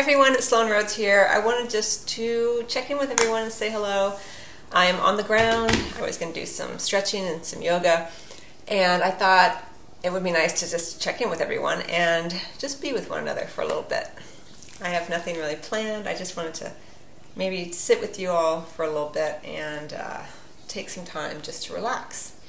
everyone, 0.00 0.32
it's 0.32 0.48
Sloan 0.48 0.70
Rhodes 0.70 0.96
here. 0.96 1.28
I 1.30 1.40
wanted 1.40 1.68
just 1.68 2.08
to 2.08 2.64
check 2.68 2.90
in 2.90 2.96
with 2.96 3.10
everyone 3.10 3.42
and 3.42 3.52
say 3.52 3.70
hello. 3.70 4.14
I'm 4.72 4.96
on 4.96 5.18
the 5.18 5.22
ground. 5.22 5.78
I 5.98 6.00
was 6.00 6.16
going 6.16 6.32
to 6.32 6.40
do 6.40 6.46
some 6.46 6.78
stretching 6.78 7.26
and 7.26 7.44
some 7.44 7.60
yoga, 7.60 8.08
and 8.66 9.02
I 9.02 9.10
thought 9.10 9.62
it 10.02 10.10
would 10.10 10.24
be 10.24 10.30
nice 10.32 10.58
to 10.60 10.70
just 10.70 11.02
check 11.02 11.20
in 11.20 11.28
with 11.28 11.42
everyone 11.42 11.82
and 11.82 12.34
just 12.56 12.80
be 12.80 12.94
with 12.94 13.10
one 13.10 13.20
another 13.20 13.42
for 13.42 13.60
a 13.60 13.66
little 13.66 13.82
bit. 13.82 14.08
I 14.80 14.88
have 14.88 15.10
nothing 15.10 15.36
really 15.36 15.56
planned. 15.56 16.08
I 16.08 16.14
just 16.14 16.34
wanted 16.34 16.54
to 16.54 16.72
maybe 17.36 17.70
sit 17.70 18.00
with 18.00 18.18
you 18.18 18.30
all 18.30 18.62
for 18.62 18.86
a 18.86 18.88
little 18.88 19.10
bit 19.10 19.38
and 19.44 19.92
uh, 19.92 20.22
take 20.66 20.88
some 20.88 21.04
time 21.04 21.42
just 21.42 21.66
to 21.66 21.74
relax. 21.74 22.40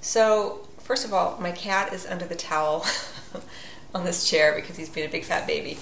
So, 0.00 0.68
first 0.78 1.04
of 1.04 1.12
all, 1.12 1.40
my 1.40 1.50
cat 1.50 1.92
is 1.92 2.06
under 2.06 2.26
the 2.26 2.36
towel 2.36 2.86
on 3.96 4.04
this 4.04 4.30
chair 4.30 4.54
because 4.54 4.76
he's 4.76 4.88
been 4.88 5.08
a 5.08 5.12
big 5.12 5.24
fat 5.24 5.48
baby. 5.48 5.76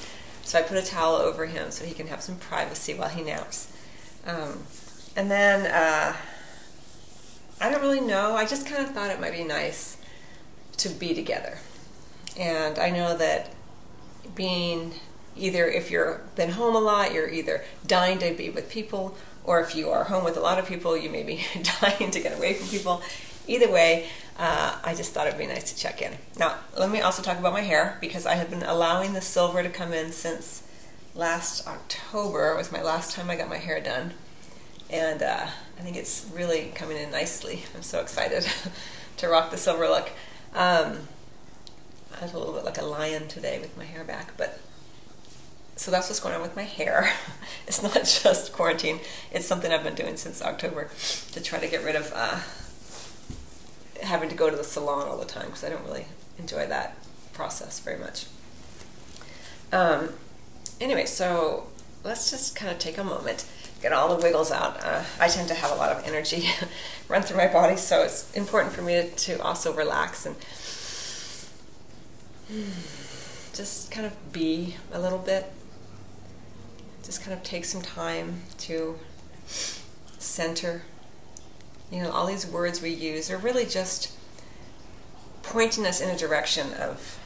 So 0.48 0.58
I 0.58 0.62
put 0.62 0.78
a 0.78 0.82
towel 0.82 1.16
over 1.16 1.44
him 1.44 1.70
so 1.70 1.84
he 1.84 1.92
can 1.92 2.06
have 2.06 2.22
some 2.22 2.36
privacy 2.36 2.94
while 2.94 3.10
he 3.10 3.22
naps. 3.22 3.70
Um, 4.26 4.62
and 5.14 5.30
then 5.30 5.66
uh, 5.66 6.16
I 7.60 7.70
don't 7.70 7.82
really 7.82 8.00
know. 8.00 8.34
I 8.34 8.46
just 8.46 8.66
kind 8.66 8.82
of 8.82 8.94
thought 8.94 9.10
it 9.10 9.20
might 9.20 9.34
be 9.34 9.44
nice 9.44 9.98
to 10.78 10.88
be 10.88 11.12
together. 11.12 11.58
And 12.38 12.78
I 12.78 12.88
know 12.88 13.14
that 13.14 13.52
being 14.34 14.94
either 15.36 15.68
if 15.68 15.90
you've 15.90 16.34
been 16.34 16.52
home 16.52 16.74
a 16.74 16.80
lot, 16.80 17.12
you're 17.12 17.28
either 17.28 17.62
dying 17.86 18.18
to 18.20 18.32
be 18.32 18.48
with 18.48 18.70
people, 18.70 19.18
or 19.44 19.60
if 19.60 19.76
you 19.76 19.90
are 19.90 20.04
home 20.04 20.24
with 20.24 20.38
a 20.38 20.40
lot 20.40 20.58
of 20.58 20.66
people, 20.66 20.96
you 20.96 21.10
may 21.10 21.24
be 21.24 21.44
dying 21.82 22.10
to 22.10 22.20
get 22.20 22.38
away 22.38 22.54
from 22.54 22.68
people. 22.68 23.02
Either 23.48 23.70
way, 23.70 24.06
uh, 24.38 24.78
I 24.84 24.94
just 24.94 25.12
thought 25.12 25.26
it 25.26 25.32
would 25.32 25.38
be 25.38 25.46
nice 25.46 25.72
to 25.72 25.78
check 25.78 26.00
in. 26.00 26.12
Now, 26.38 26.56
let 26.78 26.90
me 26.90 27.00
also 27.00 27.22
talk 27.22 27.38
about 27.38 27.52
my 27.52 27.62
hair 27.62 27.98
because 28.00 28.26
I 28.26 28.34
have 28.34 28.50
been 28.50 28.62
allowing 28.62 29.14
the 29.14 29.20
silver 29.20 29.62
to 29.62 29.70
come 29.70 29.92
in 29.92 30.12
since 30.12 30.62
last 31.14 31.66
October. 31.66 32.52
It 32.52 32.56
was 32.56 32.70
my 32.70 32.82
last 32.82 33.16
time 33.16 33.30
I 33.30 33.36
got 33.36 33.48
my 33.48 33.56
hair 33.56 33.80
done. 33.80 34.12
And 34.90 35.22
uh, 35.22 35.46
I 35.78 35.80
think 35.80 35.96
it's 35.96 36.26
really 36.32 36.72
coming 36.74 36.96
in 36.96 37.10
nicely. 37.10 37.64
I'm 37.74 37.82
so 37.82 38.00
excited 38.00 38.46
to 39.16 39.28
rock 39.28 39.50
the 39.50 39.56
silver 39.56 39.88
look. 39.88 40.10
Um, 40.54 40.98
I 42.18 42.22
was 42.22 42.32
a 42.32 42.38
little 42.38 42.54
bit 42.54 42.64
like 42.64 42.78
a 42.78 42.84
lion 42.84 43.28
today 43.28 43.58
with 43.58 43.76
my 43.76 43.84
hair 43.84 44.04
back, 44.04 44.36
but 44.36 44.60
so 45.76 45.90
that's 45.90 46.08
what's 46.08 46.20
going 46.20 46.34
on 46.34 46.42
with 46.42 46.56
my 46.56 46.64
hair. 46.64 47.12
it's 47.66 47.82
not 47.82 47.94
just 48.22 48.52
quarantine, 48.52 49.00
it's 49.30 49.46
something 49.46 49.72
I've 49.72 49.84
been 49.84 49.94
doing 49.94 50.16
since 50.16 50.42
October 50.42 50.90
to 51.32 51.42
try 51.42 51.58
to 51.58 51.68
get 51.68 51.84
rid 51.84 51.96
of 51.96 52.12
uh, 52.14 52.40
having 54.08 54.28
to 54.28 54.34
go 54.34 54.50
to 54.50 54.56
the 54.56 54.64
salon 54.64 55.06
all 55.06 55.16
the 55.18 55.24
time 55.24 55.46
because 55.46 55.62
I 55.62 55.68
don't 55.68 55.84
really 55.84 56.06
enjoy 56.38 56.66
that 56.66 56.96
process 57.32 57.78
very 57.78 57.98
much. 57.98 58.26
Um, 59.72 60.14
anyway, 60.80 61.06
so 61.06 61.68
let's 62.04 62.30
just 62.30 62.56
kind 62.56 62.72
of 62.72 62.78
take 62.78 62.98
a 62.98 63.04
moment, 63.04 63.46
get 63.82 63.92
all 63.92 64.14
the 64.14 64.22
wiggles 64.22 64.50
out. 64.50 64.82
Uh, 64.82 65.04
I 65.20 65.28
tend 65.28 65.48
to 65.48 65.54
have 65.54 65.70
a 65.70 65.74
lot 65.74 65.92
of 65.92 66.04
energy 66.06 66.48
run 67.08 67.22
through 67.22 67.36
my 67.36 67.48
body, 67.48 67.76
so 67.76 68.02
it's 68.02 68.34
important 68.34 68.74
for 68.74 68.82
me 68.82 68.94
to, 68.94 69.10
to 69.10 69.42
also 69.42 69.72
relax 69.72 70.26
and 70.26 70.36
just 73.52 73.90
kind 73.90 74.06
of 74.06 74.32
be 74.32 74.76
a 74.92 75.00
little 75.00 75.18
bit. 75.18 75.52
Just 77.02 77.22
kind 77.22 77.32
of 77.32 77.42
take 77.42 77.64
some 77.64 77.82
time 77.82 78.42
to 78.58 78.98
center 80.18 80.82
you 81.90 82.02
know, 82.02 82.10
all 82.10 82.26
these 82.26 82.46
words 82.46 82.82
we 82.82 82.90
use 82.90 83.30
are 83.30 83.38
really 83.38 83.64
just 83.64 84.12
pointing 85.42 85.86
us 85.86 86.00
in 86.00 86.10
a 86.10 86.16
direction 86.16 86.74
of 86.74 87.18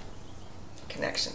connection, 0.89 1.33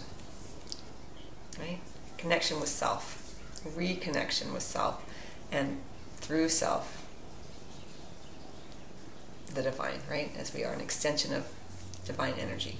right? 1.58 1.78
Connection 2.16 2.58
with 2.60 2.68
self, 2.68 3.38
reconnection 3.76 4.52
with 4.52 4.62
self, 4.62 5.04
and 5.52 5.80
through 6.16 6.48
self, 6.48 7.06
the 9.54 9.62
divine, 9.62 10.00
right? 10.10 10.30
As 10.38 10.54
we 10.54 10.64
are 10.64 10.72
an 10.72 10.80
extension 10.80 11.34
of 11.34 11.46
divine 12.04 12.34
energy. 12.38 12.78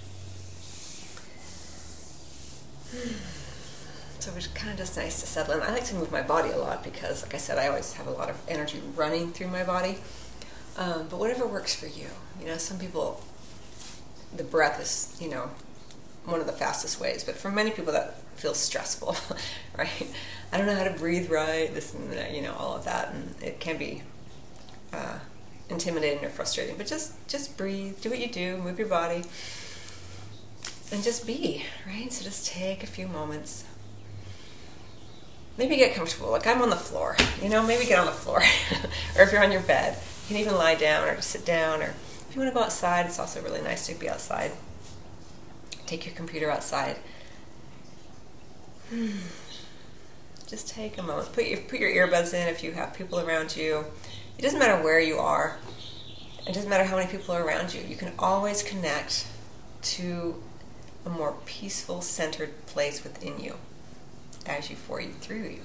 So 4.21 4.33
it's 4.37 4.49
kind 4.49 4.72
of 4.72 4.78
just 4.78 4.97
nice 4.97 5.21
to 5.21 5.28
settle 5.28 5.55
in. 5.55 5.62
I 5.62 5.71
like 5.71 5.84
to 5.84 5.95
move 5.95 6.11
my 6.11 6.22
body 6.22 6.51
a 6.51 6.59
lot 6.59 6.83
because, 6.83 7.22
like 7.22 7.34
I 7.34 7.39
said, 7.39 7.56
I 7.56 7.69
always 7.69 7.93
have 7.93 8.09
a 8.09 8.11
lot 8.11 8.28
of 8.28 8.37
energy 8.49 8.83
running 8.97 9.33
through 9.33 9.47
my 9.47 9.62
body. 9.62 9.99
Um, 10.78 11.09
but 11.11 11.19
whatever 11.19 11.44
works 11.44 11.75
for 11.75 11.87
you. 11.87 12.06
You 12.41 12.47
know, 12.47 12.56
some 12.56 12.78
people, 12.78 13.21
the 14.34 14.44
breath 14.44 14.81
is, 14.81 15.16
you 15.21 15.28
know, 15.28 15.50
one 16.25 16.41
of 16.41 16.47
the 16.47 16.53
fastest 16.53 17.00
ways, 17.00 17.25
but 17.25 17.34
for 17.34 17.50
many 17.50 17.72
people 17.72 17.93
that 17.93 18.15
feels 18.37 18.59
stressful, 18.59 19.16
right? 19.77 20.06
I 20.53 20.56
don't 20.56 20.66
know 20.66 20.77
how 20.77 20.84
to 20.84 20.97
breathe 20.97 21.31
right, 21.31 21.75
this 21.75 21.93
and 21.94 22.12
that, 22.12 22.33
you 22.33 22.43
know, 22.43 22.55
all 22.55 22.77
of 22.77 22.84
that, 22.84 23.12
and 23.12 23.34
it 23.43 23.59
can 23.59 23.77
be 23.77 24.03
uh, 24.93 25.19
intimidating 25.69 26.25
or 26.25 26.28
frustrating. 26.28 26.77
But 26.77 26.87
just 26.87 27.27
just 27.27 27.56
breathe, 27.56 28.00
do 28.00 28.10
what 28.10 28.21
you 28.21 28.28
do, 28.28 28.59
move 28.59 28.78
your 28.78 28.89
body, 28.89 29.25
and 30.93 31.03
just 31.03 31.27
be, 31.27 31.65
right? 31.89 32.12
So 32.12 32.22
just 32.22 32.47
take 32.47 32.84
a 32.84 32.87
few 32.87 33.09
moments. 33.09 33.65
Maybe 35.56 35.75
get 35.75 35.97
comfortable. 35.97 36.31
Like 36.31 36.47
I'm 36.47 36.62
on 36.62 36.71
the 36.71 36.77
floor, 36.77 37.16
you 37.43 37.49
know, 37.49 37.66
maybe 37.66 37.84
get 37.84 37.99
on 37.99 38.06
the 38.06 38.12
floor, 38.12 38.39
or 39.16 39.22
if 39.22 39.33
you're 39.33 39.43
on 39.43 39.50
your 39.50 39.62
bed 39.62 39.99
you 40.28 40.34
can 40.34 40.43
even 40.44 40.56
lie 40.56 40.75
down 40.75 41.09
or 41.09 41.16
just 41.16 41.31
sit 41.31 41.47
down, 41.47 41.81
or 41.81 41.94
if 42.28 42.34
you 42.34 42.41
want 42.43 42.53
to 42.53 42.55
go 42.55 42.62
outside, 42.62 43.06
it's 43.06 43.19
also 43.19 43.41
really 43.41 43.62
nice 43.62 43.87
to 43.87 43.94
be 43.94 44.11
outside. 44.11 44.53
Take 45.87 46.05
your 46.05 46.15
computer 46.15 46.50
outside. 46.50 46.99
Just 50.47 50.69
take 50.69 50.99
a 50.99 51.03
moment. 51.03 51.33
Put 51.33 51.47
your 51.47 51.59
put 51.61 51.78
your 51.78 51.91
earbuds 51.91 52.33
in 52.33 52.49
if 52.49 52.62
you 52.62 52.72
have 52.72 52.94
people 52.94 53.21
around 53.21 53.56
you. 53.56 53.84
It 54.39 54.43
doesn't 54.43 54.59
matter 54.59 54.83
where 54.83 55.00
you 55.00 55.19
are. 55.19 55.59
It 56.47 56.55
doesn't 56.55 56.71
matter 56.71 56.84
how 56.84 56.97
many 56.97 57.10
people 57.10 57.34
are 57.34 57.45
around 57.45 57.75
you. 57.75 57.83
You 57.83 57.97
can 57.97 58.12
always 58.19 58.62
connect 58.62 59.27
to 59.83 60.43
a 61.05 61.10
more 61.10 61.37
peaceful, 61.45 62.00
centered 62.00 62.66
place 62.66 63.05
within 63.05 63.41
you 63.41 63.56
as 64.47 64.71
you 64.71 64.77
for 64.77 65.00
you 65.00 65.10
through 65.10 65.49
you. 65.49 65.60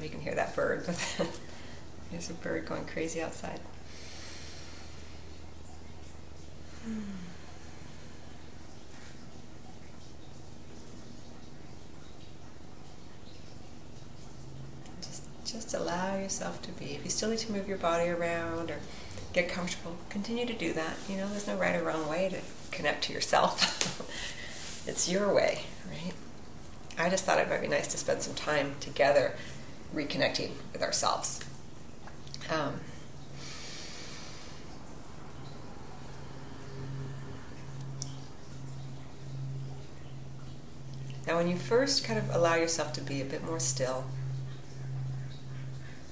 If 0.00 0.04
you 0.04 0.10
can 0.10 0.20
hear 0.20 0.34
that 0.34 0.56
bird, 0.56 0.84
but 0.86 0.96
there's 2.10 2.30
a 2.30 2.34
bird 2.34 2.64
going 2.66 2.86
crazy 2.86 3.20
outside. 3.20 3.60
Just, 15.02 15.22
just 15.44 15.74
allow 15.74 16.16
yourself 16.16 16.62
to 16.62 16.70
be. 16.72 16.92
If 16.92 17.04
you 17.04 17.10
still 17.10 17.28
need 17.30 17.38
to 17.40 17.52
move 17.52 17.68
your 17.68 17.76
body 17.78 18.08
around 18.08 18.70
or 18.70 18.78
get 19.32 19.48
comfortable, 19.48 19.96
continue 20.08 20.46
to 20.46 20.52
do 20.54 20.72
that. 20.72 20.96
You 21.08 21.16
know, 21.16 21.28
there's 21.28 21.46
no 21.46 21.56
right 21.56 21.74
or 21.76 21.82
wrong 21.82 22.08
way 22.08 22.28
to 22.30 22.40
connect 22.74 23.04
to 23.04 23.12
yourself. 23.12 24.86
it's 24.88 25.08
your 25.10 25.34
way, 25.34 25.64
right? 25.88 26.12
I 26.98 27.10
just 27.10 27.24
thought 27.24 27.38
it 27.38 27.48
might 27.48 27.60
be 27.60 27.68
nice 27.68 27.88
to 27.88 27.98
spend 27.98 28.22
some 28.22 28.34
time 28.34 28.76
together 28.80 29.34
reconnecting 29.94 30.50
with 30.72 30.82
ourselves. 30.82 31.40
Um, 32.50 32.80
now, 41.26 41.36
when 41.36 41.48
you 41.48 41.56
first 41.56 42.04
kind 42.04 42.18
of 42.18 42.34
allow 42.34 42.54
yourself 42.54 42.92
to 42.94 43.00
be 43.00 43.20
a 43.20 43.24
bit 43.24 43.44
more 43.44 43.60
still, 43.60 44.04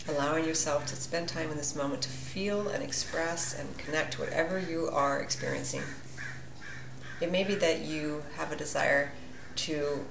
allowing 0.09 0.45
yourself 0.45 0.87
to 0.87 0.97
spend 0.97 1.29
time 1.29 1.51
in 1.51 1.57
this 1.57 1.77
moment 1.77 2.03
to 2.03 2.09
feel 2.09 2.69
and 2.69 2.83
express 2.83 3.59
and 3.59 3.77
connect 3.77 4.15
to 4.15 4.21
whatever 4.21 4.59
you 4.59 4.89
are 4.89 5.21
experiencing. 5.21 5.83
It 7.21 7.31
may 7.31 7.45
be 7.45 7.55
that 7.57 7.81
you 7.81 8.23
have 8.37 8.53
a 8.53 8.57
desire 8.57 9.13
to 9.57 10.07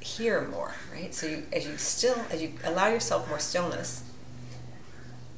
hear 0.00 0.48
more, 0.48 0.74
right? 0.92 1.14
So 1.14 1.26
you, 1.26 1.42
as 1.52 1.66
you 1.66 1.76
still, 1.76 2.16
as 2.30 2.42
you 2.42 2.52
allow 2.64 2.88
yourself 2.88 3.28
more 3.28 3.38
stillness, 3.38 4.02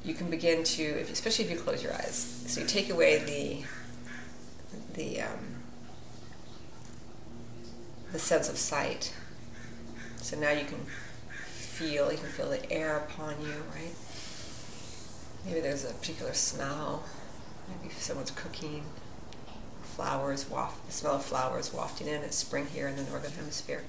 you 0.03 0.13
can 0.13 0.29
begin 0.29 0.63
to, 0.63 0.83
especially 1.11 1.45
if 1.45 1.51
you 1.51 1.57
close 1.57 1.83
your 1.83 1.93
eyes. 1.93 2.43
So 2.47 2.61
you 2.61 2.67
take 2.67 2.89
away 2.89 3.19
the 3.19 3.63
the 4.95 5.21
um, 5.21 5.55
the 8.11 8.19
sense 8.19 8.49
of 8.49 8.57
sight. 8.57 9.13
So 10.17 10.39
now 10.39 10.51
you 10.51 10.65
can 10.65 10.79
feel, 11.45 12.11
you 12.11 12.17
can 12.17 12.29
feel 12.29 12.49
the 12.49 12.71
air 12.71 12.97
upon 12.97 13.41
you, 13.41 13.63
right? 13.75 13.93
Maybe 15.45 15.59
there's 15.59 15.83
a 15.83 15.93
particular 15.93 16.33
smell. 16.33 17.03
Maybe 17.67 17.93
someone's 17.93 18.31
cooking. 18.31 18.83
Flowers 19.83 20.49
waft, 20.49 20.85
the 20.85 20.93
smell 20.93 21.15
of 21.15 21.25
flowers 21.25 21.73
wafting 21.73 22.07
in. 22.07 22.21
It's 22.21 22.37
spring 22.37 22.67
here 22.67 22.87
in 22.87 22.95
the 22.95 23.03
northern 23.03 23.33
hemisphere 23.33 23.83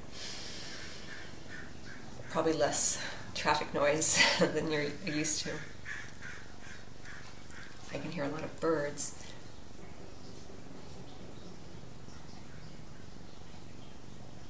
probably 2.35 2.53
less 2.53 3.01
traffic 3.33 3.73
noise 3.73 4.21
than 4.41 4.69
you're 4.69 4.87
used 5.07 5.43
to. 5.43 5.51
I 7.95 7.99
can 7.99 8.11
hear 8.11 8.25
a 8.25 8.29
lot 8.29 8.43
of 8.43 8.59
birds. 8.59 9.25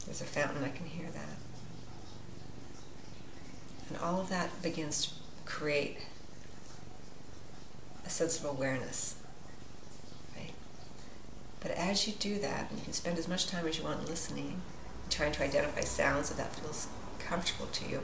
There's 0.07 0.23
a 0.23 0.25
fountain, 0.25 0.65
I 0.65 0.71
can 0.71 0.87
hear 0.87 1.09
that. 1.11 1.37
And 3.91 3.99
all 3.99 4.19
of 4.19 4.31
that 4.31 4.63
begins 4.63 5.05
to 5.05 5.13
create 5.45 5.99
a 8.07 8.09
sense 8.09 8.41
of 8.41 8.47
awareness. 8.47 9.17
Right? 10.35 10.55
But 11.61 11.73
as 11.73 12.07
you 12.09 12.15
do 12.15 12.39
that, 12.39 12.71
and 12.71 12.79
you 12.79 12.85
can 12.85 12.95
spend 12.95 13.19
as 13.19 13.29
much 13.29 13.47
time 13.47 13.67
as 13.67 13.77
you 13.77 13.85
want 13.85 14.09
listening, 14.09 14.63
trying 15.11 15.33
to 15.33 15.45
identify 15.45 15.83
sounds 15.83 16.31
that 16.31 16.39
that 16.39 16.57
feels 16.57 16.89
comfortable 17.29 17.67
to 17.67 17.89
you. 17.89 18.01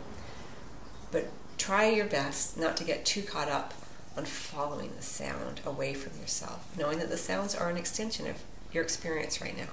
But 1.11 1.29
try 1.59 1.89
your 1.89 2.07
best 2.07 2.59
not 2.59 2.77
to 2.79 2.85
get 2.85 3.05
too 3.05 3.23
caught 3.23 3.49
up 3.49 3.75
on 4.17 4.25
following 4.25 4.93
the 4.97 5.03
sound 5.03 5.61
away 5.65 5.95
from 5.95 6.21
yourself, 6.21 6.67
knowing 6.77 6.99
that 6.99 7.11
the 7.11 7.17
sounds 7.17 7.55
are 7.55 7.69
an 7.71 7.77
extension 7.77 8.27
of 8.27 8.37
your 8.73 8.83
experience 8.83 9.41
right 9.41 9.57
now. 9.57 9.69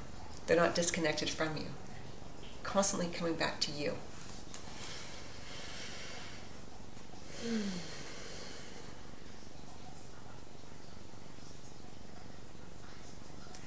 They're 0.46 0.58
not 0.58 0.76
disconnected 0.76 1.30
from 1.30 1.58
you. 1.58 1.66
Constantly 2.64 3.08
coming 3.08 3.36
back 3.36 3.60
to 3.62 3.72
you. 3.72 3.96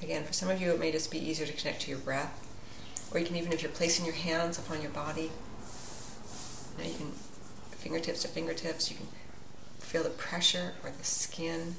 Again, 0.03 0.25
for 0.25 0.33
some 0.33 0.51
of 0.51 0.61
you, 0.61 0.73
it 0.73 0.81
may 0.81 0.91
just 0.91 1.11
be 1.11 1.19
easier 1.19 1.47
to 1.47 1.53
connect 1.53 1.83
to 1.83 1.91
your 1.91 1.99
breath. 1.99 2.47
Or 3.13 3.19
you 3.19 3.27
can 3.27 3.37
even, 3.37 3.53
if 3.53 3.63
you're 3.63 3.71
placing 3.71 4.07
your 4.07 4.15
hands 4.15 4.59
upon 4.59 4.83
your 4.83 4.91
body, 4.91 5.31
now 6.79 6.85
you 6.85 6.95
can, 6.97 7.13
fingertips 7.77 8.23
to 8.23 8.29
fingertips, 8.29 8.91
you 8.91 8.97
can 8.97 9.07
feel 9.79 10.03
the 10.03 10.11
pressure 10.11 10.73
or 10.85 10.91
the 10.91 11.05
skin. 11.05 11.77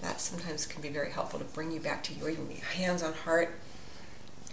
That 0.00 0.20
sometimes 0.20 0.66
can 0.66 0.80
be 0.80 0.88
very 0.88 1.10
helpful 1.10 1.38
to 1.38 1.44
bring 1.44 1.72
you 1.72 1.80
back 1.80 2.02
to 2.04 2.14
your 2.14 2.30
even 2.30 2.48
hands 2.50 3.02
on 3.02 3.12
heart. 3.12 3.58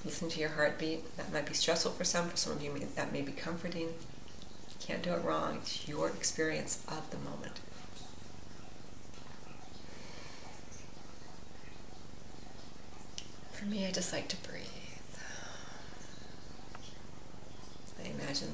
Listen 0.04 0.30
to 0.30 0.40
your 0.40 0.50
heartbeat. 0.50 1.16
That 1.18 1.32
might 1.32 1.46
be 1.46 1.54
stressful 1.54 1.94
for 1.94 2.04
some. 2.04 2.30
For 2.30 2.38
some 2.38 2.54
of 2.54 2.62
you, 2.62 2.74
that 2.96 3.14
may 3.14 3.22
be 3.22 3.32
comforting. 3.32 3.88
You 3.88 4.76
can't 4.80 5.02
do 5.02 5.14
it 5.14 5.24
wrong. 5.24 5.60
It's 5.62 5.88
your 5.88 6.10
experience 6.10 6.84
of 6.88 7.10
the 7.12 7.18
moment. 7.18 7.60
For 13.54 13.66
me, 13.66 13.88
I 13.88 13.92
just 13.92 14.14
like 14.14 14.28
to 14.28 14.38
breathe. 14.38 14.77
I 18.04 18.08
imagine 18.10 18.54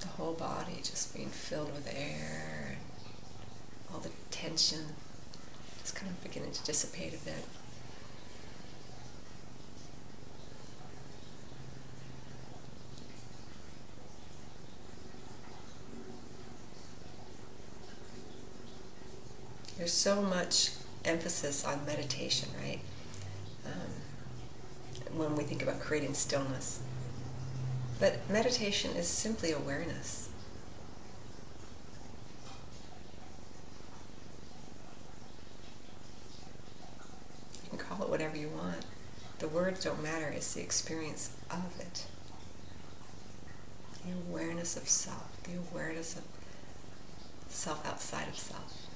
the 0.00 0.08
whole 0.08 0.32
body 0.32 0.76
just 0.82 1.14
being 1.14 1.28
filled 1.28 1.72
with 1.72 1.92
air, 1.94 2.78
all 3.92 4.00
the 4.00 4.10
tension 4.30 4.80
just 5.80 5.94
kind 5.94 6.10
of 6.10 6.22
beginning 6.22 6.52
to 6.52 6.62
dissipate 6.64 7.14
a 7.14 7.24
bit. 7.24 7.44
There's 19.78 19.92
so 19.92 20.20
much 20.20 20.72
emphasis 21.06 21.64
on 21.64 21.86
meditation, 21.86 22.50
right? 22.62 22.80
Um, 23.64 25.16
when 25.16 25.34
we 25.36 25.42
think 25.42 25.62
about 25.62 25.80
creating 25.80 26.12
stillness. 26.12 26.80
But 28.00 28.30
meditation 28.30 28.96
is 28.96 29.06
simply 29.06 29.52
awareness. 29.52 30.30
You 37.62 37.68
can 37.68 37.78
call 37.78 38.02
it 38.02 38.08
whatever 38.08 38.38
you 38.38 38.48
want. 38.48 38.86
The 39.38 39.48
words 39.48 39.84
don't 39.84 40.02
matter, 40.02 40.28
it's 40.28 40.54
the 40.54 40.62
experience 40.62 41.36
of 41.50 41.78
it. 41.78 42.06
The 44.06 44.12
awareness 44.12 44.78
of 44.78 44.88
self, 44.88 45.42
the 45.42 45.58
awareness 45.58 46.16
of 46.16 46.22
self 47.48 47.86
outside 47.86 48.28
of 48.28 48.38
self. 48.38 48.89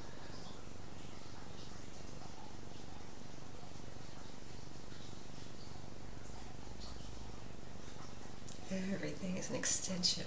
Everything 9.24 9.40
is 9.40 9.48
an 9.48 9.56
extension 9.56 10.26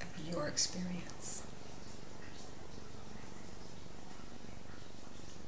of 0.00 0.32
your 0.32 0.48
experience. 0.48 1.42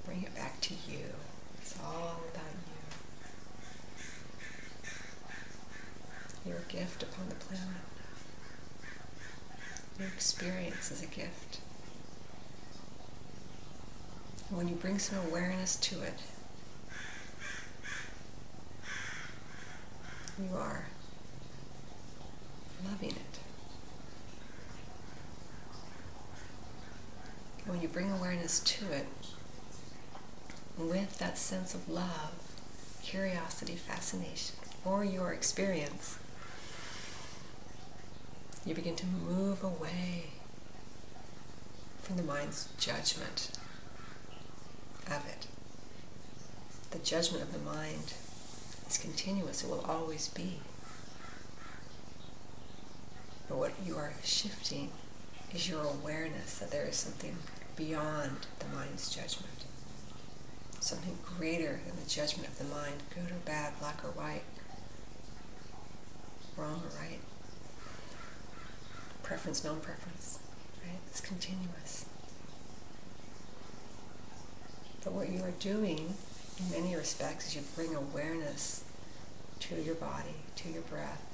Bring 0.04 0.22
it 0.22 0.34
back 0.34 0.60
to 0.60 0.74
you. 0.74 1.06
It's 1.58 1.74
all 1.82 2.20
about 2.30 2.52
you. 6.44 6.50
You're 6.50 6.58
a 6.58 6.72
gift 6.72 7.02
upon 7.02 7.30
the 7.30 7.34
planet. 7.36 7.66
Your 9.98 10.08
experience 10.08 10.90
is 10.90 11.02
a 11.02 11.06
gift. 11.06 11.60
When 14.50 14.68
you 14.68 14.74
bring 14.74 14.98
some 14.98 15.18
awareness 15.28 15.76
to 15.76 16.02
it, 16.02 16.20
you 20.38 20.54
are 20.54 20.84
loving 22.84 23.11
it. 23.11 23.38
When 27.67 27.81
you 27.81 27.88
bring 27.88 28.11
awareness 28.11 28.61
to 28.61 28.90
it, 28.93 29.06
with 30.76 31.19
that 31.19 31.38
sense 31.38 31.75
of 31.75 31.88
love, 31.88 32.32
curiosity, 33.02 33.75
fascination, 33.76 34.56
or 34.84 35.05
your 35.05 35.32
experience, 35.32 36.19
you 38.64 38.75
begin 38.75 38.96
to 38.96 39.06
move 39.06 39.62
away 39.62 40.31
from 42.02 42.17
the 42.17 42.23
mind's 42.23 42.69
judgment 42.79 43.50
of 45.06 45.26
it. 45.29 45.46
The 46.90 46.99
judgment 46.99 47.43
of 47.43 47.52
the 47.52 47.58
mind 47.58 48.14
is 48.88 48.99
continuous, 48.99 49.62
it 49.64 49.70
will 49.70 49.84
always 49.88 50.29
be. 50.29 50.61
But 53.52 53.58
what 53.58 53.72
you 53.84 53.99
are 53.99 54.14
shifting 54.25 54.88
is 55.54 55.69
your 55.69 55.82
awareness 55.82 56.58
that 56.58 56.70
there 56.70 56.86
is 56.86 56.96
something 56.96 57.36
beyond 57.76 58.46
the 58.58 58.74
mind's 58.74 59.15
judgment. 59.15 59.67
Something 60.81 61.19
greater 61.36 61.79
than 61.86 62.03
the 62.03 62.08
judgment 62.08 62.48
of 62.48 62.56
the 62.56 62.65
mind, 62.65 63.03
good 63.15 63.31
or 63.31 63.41
bad, 63.44 63.79
black 63.79 64.03
or 64.03 64.08
white, 64.12 64.44
wrong 66.56 66.81
or 66.82 66.98
right, 66.98 67.19
preference, 69.22 69.62
non 69.62 69.81
preference. 69.81 70.38
Right? 70.82 71.00
It's 71.08 71.20
continuous. 71.20 72.06
But 75.05 75.12
what 75.12 75.29
you 75.29 75.43
are 75.44 75.53
doing 75.60 76.15
in 76.58 76.70
many 76.70 76.96
respects 76.96 77.48
is 77.48 77.56
you 77.56 77.62
bring 77.76 77.94
awareness 77.94 78.82
to 79.60 79.74
your 79.74 79.96
body, 79.96 80.36
to 80.56 80.70
your 80.70 80.82
breath, 80.82 81.31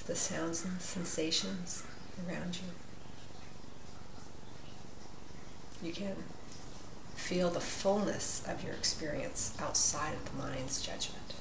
to 0.00 0.06
the 0.06 0.16
sounds 0.16 0.64
and 0.64 0.80
sensations 0.80 1.84
around 2.26 2.56
you. 2.56 2.68
You 5.86 5.92
can 5.92 6.16
feel 7.14 7.50
the 7.50 7.60
fullness 7.60 8.42
of 8.48 8.64
your 8.64 8.72
experience 8.72 9.54
outside 9.60 10.14
of 10.14 10.24
the 10.24 10.42
mind's 10.42 10.80
judgment. 10.80 11.34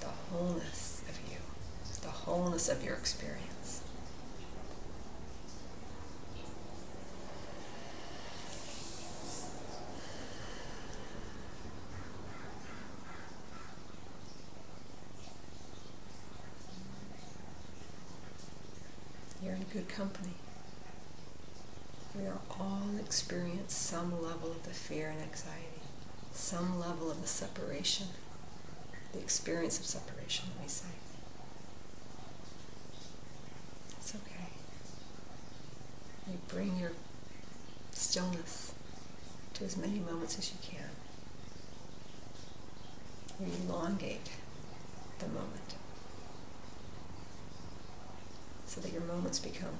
The 0.00 0.06
wholeness 0.06 1.02
of 1.08 1.18
you, 1.30 1.38
the 2.02 2.08
wholeness 2.08 2.68
of 2.68 2.84
your 2.84 2.94
experience. 2.94 3.82
You're 19.42 19.54
in 19.54 19.59
good 19.72 19.88
company. 19.88 20.34
We 22.18 22.26
are 22.26 22.40
all 22.58 22.88
experience 22.98 23.72
some 23.72 24.20
level 24.20 24.50
of 24.50 24.64
the 24.64 24.70
fear 24.70 25.08
and 25.10 25.22
anxiety, 25.22 25.82
some 26.32 26.80
level 26.80 27.08
of 27.10 27.20
the 27.22 27.28
separation, 27.28 28.08
the 29.12 29.20
experience 29.20 29.78
of 29.78 29.86
separation, 29.86 30.46
let 30.56 30.62
me 30.62 30.68
say. 30.68 30.88
It's 33.96 34.14
okay. 34.14 34.50
You 36.28 36.38
bring 36.48 36.76
your 36.78 36.92
stillness 37.92 38.74
to 39.54 39.64
as 39.64 39.76
many 39.76 40.00
moments 40.00 40.36
as 40.36 40.50
you 40.50 40.58
can. 40.62 40.90
You 43.38 43.52
elongate 43.68 44.30
the 45.20 45.28
moment. 45.28 45.74
So 48.70 48.80
that 48.82 48.92
your 48.92 49.02
moments 49.02 49.40
become 49.40 49.74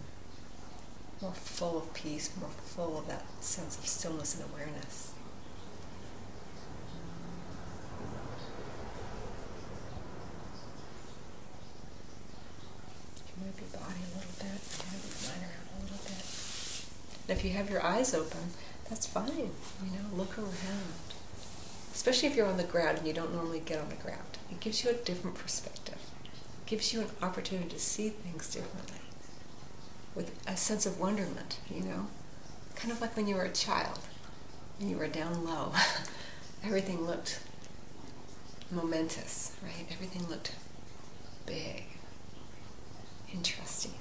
more 1.22 1.32
full 1.32 1.78
of 1.78 1.94
peace, 1.94 2.28
more 2.40 2.50
full 2.50 2.98
of 2.98 3.06
that 3.06 3.22
sense 3.38 3.78
of 3.78 3.86
stillness 3.86 4.34
and 4.34 4.50
awareness. 4.50 5.12
Move 13.38 13.60
your 13.60 13.80
body 13.80 13.94
a 13.94 14.16
little 14.16 14.34
bit, 14.40 14.60
move 14.90 15.06
your 15.06 15.30
mind 15.30 15.42
around 15.46 15.70
a 15.70 15.82
little 15.84 16.04
bit. 16.04 16.24
And 17.28 17.38
if 17.38 17.44
you 17.44 17.50
have 17.52 17.70
your 17.70 17.84
eyes 17.84 18.12
open, 18.12 18.50
that's 18.88 19.06
fine. 19.06 19.28
You 19.84 19.92
know, 19.92 20.16
look 20.16 20.36
around. 20.36 21.14
Especially 21.94 22.28
if 22.28 22.34
you're 22.34 22.48
on 22.48 22.56
the 22.56 22.64
ground 22.64 22.98
and 22.98 23.06
you 23.06 23.12
don't 23.12 23.32
normally 23.32 23.60
get 23.60 23.78
on 23.78 23.88
the 23.88 23.94
ground. 23.94 24.38
It 24.50 24.58
gives 24.58 24.82
you 24.82 24.90
a 24.90 24.94
different 24.94 25.36
perspective. 25.36 25.99
Gives 26.70 26.94
you 26.94 27.00
an 27.00 27.08
opportunity 27.20 27.68
to 27.70 27.80
see 27.80 28.10
things 28.10 28.48
differently. 28.48 29.00
With 30.14 30.40
a 30.46 30.56
sense 30.56 30.86
of 30.86 31.00
wonderment, 31.00 31.58
you 31.68 31.82
know? 31.82 32.06
Kind 32.76 32.92
of 32.92 33.00
like 33.00 33.16
when 33.16 33.26
you 33.26 33.34
were 33.34 33.42
a 33.42 33.50
child 33.50 33.98
and 34.78 34.88
you 34.88 34.96
were 34.96 35.08
down 35.08 35.44
low. 35.44 35.72
Everything 36.64 37.04
looked 37.08 37.40
momentous, 38.70 39.56
right? 39.64 39.84
Everything 39.90 40.28
looked 40.28 40.54
big, 41.44 41.86
interesting, 43.34 43.94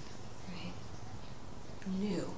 right? 0.48 0.74
New. 2.00 2.36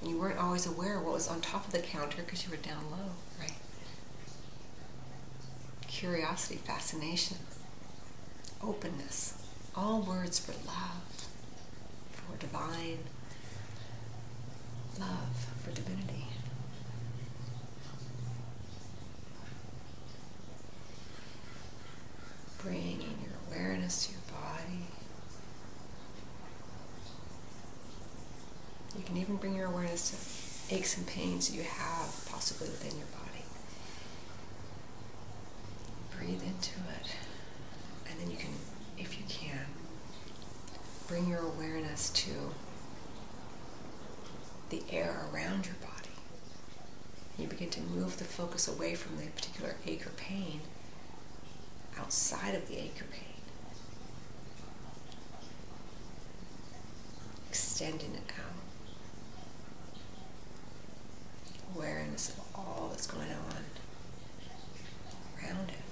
And 0.00 0.10
you 0.10 0.18
weren't 0.18 0.38
always 0.38 0.66
aware 0.66 0.96
of 0.96 1.04
what 1.04 1.12
was 1.12 1.28
on 1.28 1.42
top 1.42 1.66
of 1.66 1.72
the 1.72 1.80
counter 1.80 2.22
because 2.22 2.46
you 2.46 2.50
were 2.50 2.56
down 2.56 2.90
low, 2.90 3.12
right? 3.38 3.52
Curiosity, 5.86 6.56
fascination, 6.56 7.36
openness, 8.66 9.34
all 9.76 10.00
words 10.00 10.38
for 10.38 10.52
love, 10.66 11.28
for 12.12 12.36
divine, 12.38 12.98
love, 14.98 15.48
for 15.62 15.70
divinity. 15.72 16.26
Bringing 22.62 23.18
your 23.22 23.34
awareness 23.48 24.06
to 24.06 24.12
your 24.12 24.22
body. 24.40 24.86
You 28.96 29.04
can 29.04 29.18
even 29.18 29.36
bring 29.36 29.54
your 29.54 29.66
awareness 29.66 30.10
to 30.68 30.74
aches 30.74 30.96
and 30.96 31.06
pains 31.06 31.54
you 31.54 31.62
have 31.62 32.26
possibly 32.30 32.68
within 32.68 32.96
your 32.96 33.08
body. 33.08 33.44
Breathe 36.16 36.42
into 36.42 36.78
it. 36.98 37.23
And 38.14 38.22
then 38.22 38.30
you 38.30 38.36
can, 38.36 38.50
if 38.96 39.18
you 39.18 39.24
can, 39.28 39.66
bring 41.08 41.28
your 41.28 41.40
awareness 41.40 42.10
to 42.10 42.30
the 44.70 44.82
air 44.88 45.26
around 45.32 45.66
your 45.66 45.74
body. 45.80 46.14
You 47.36 47.48
begin 47.48 47.70
to 47.70 47.80
move 47.80 48.18
the 48.18 48.24
focus 48.24 48.68
away 48.68 48.94
from 48.94 49.16
the 49.16 49.24
particular 49.26 49.74
ache 49.84 50.06
or 50.06 50.10
pain 50.10 50.60
outside 51.98 52.54
of 52.54 52.68
the 52.68 52.76
ache 52.76 53.00
or 53.00 53.06
pain. 53.06 53.34
Extending 57.48 58.14
it 58.14 58.32
out. 58.38 58.54
Awareness 61.74 62.28
of 62.28 62.38
all 62.54 62.88
that's 62.90 63.08
going 63.08 63.26
on 63.32 63.64
around 65.42 65.70
it. 65.70 65.83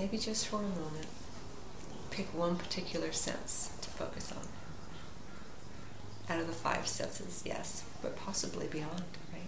Maybe 0.00 0.16
just 0.16 0.46
for 0.46 0.56
a 0.56 0.62
moment, 0.62 1.08
pick 2.10 2.32
one 2.32 2.56
particular 2.56 3.12
sense 3.12 3.70
to 3.82 3.90
focus 3.90 4.32
on. 4.32 4.48
Out 6.34 6.40
of 6.40 6.46
the 6.46 6.54
five 6.54 6.88
senses, 6.88 7.42
yes, 7.44 7.84
but 8.00 8.16
possibly 8.16 8.66
beyond, 8.66 9.02
right? 9.30 9.42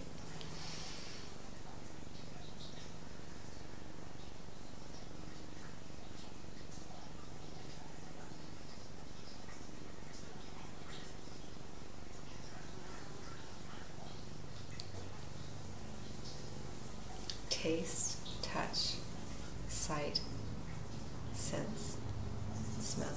Taste, 17.49 18.19
touch, 18.43 18.97
sight, 19.67 20.21
sense, 21.33 21.97
smell. 22.79 23.09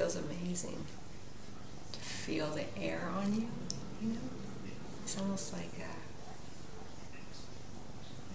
Feels 0.00 0.16
amazing 0.16 0.82
to 1.92 2.00
feel 2.00 2.46
the 2.52 2.64
air 2.82 3.12
on 3.14 3.34
you, 3.34 3.46
you 4.00 4.08
know? 4.14 4.18
It's 5.02 5.18
almost 5.20 5.52
like 5.52 5.68
a, 5.78 5.92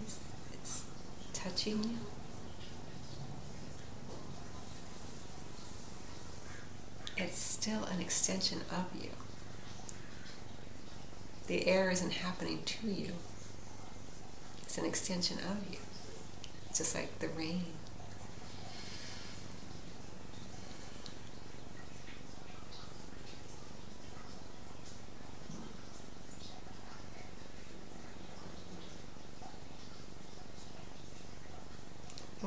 it's, 0.03 0.19
it's 0.53 0.83
touching 1.33 1.83
you. 1.83 1.97
It's 7.17 7.39
still 7.39 7.85
an 7.85 7.99
extension 7.99 8.59
of 8.69 8.85
you. 9.01 9.09
The 11.47 11.65
air 11.65 11.89
isn't 11.89 12.13
happening 12.13 12.61
to 12.63 12.87
you. 12.87 13.13
It's 14.61 14.77
an 14.77 14.85
extension 14.85 15.39
of 15.39 15.67
you. 15.73 15.79
It's 16.69 16.77
just 16.77 16.93
like 16.93 17.17
the 17.17 17.29
rain. 17.29 17.63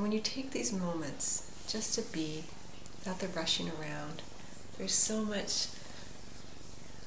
When 0.08 0.14
you 0.14 0.20
take 0.22 0.52
these 0.52 0.72
moments 0.72 1.50
just 1.68 1.94
to 1.94 2.00
be, 2.00 2.44
without 2.98 3.18
the 3.18 3.28
rushing 3.28 3.68
around, 3.68 4.22
there's 4.78 4.94
so 4.94 5.22
much 5.22 5.66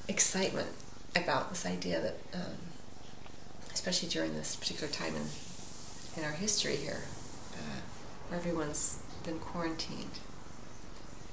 excitement 0.06 0.68
about 1.16 1.48
this 1.48 1.66
idea 1.66 2.00
that, 2.00 2.14
um, 2.32 2.58
especially 3.74 4.08
during 4.08 4.34
this 4.34 4.54
particular 4.54 4.86
time 4.86 5.16
in, 5.16 5.26
in 6.16 6.24
our 6.24 6.36
history 6.36 6.76
here, 6.76 7.00
uh, 7.54 7.80
where 8.28 8.38
everyone's 8.38 9.00
been 9.24 9.40
quarantined. 9.40 10.20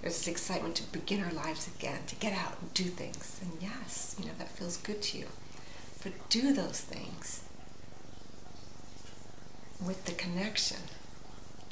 There's 0.02 0.18
this 0.18 0.28
excitement 0.28 0.74
to 0.78 0.92
begin 0.92 1.24
our 1.24 1.32
lives 1.32 1.68
again, 1.68 2.00
to 2.08 2.16
get 2.16 2.34
out 2.34 2.56
and 2.60 2.74
do 2.74 2.86
things. 2.86 3.40
And 3.44 3.52
yes, 3.62 4.16
you 4.18 4.26
know, 4.26 4.32
that 4.40 4.50
feels 4.50 4.78
good 4.78 5.04
to 5.04 5.20
you. 5.20 5.28
But 6.02 6.30
do 6.30 6.52
those 6.52 6.82
things 6.82 7.44
with 9.80 10.06
the 10.06 10.14
connection 10.14 10.78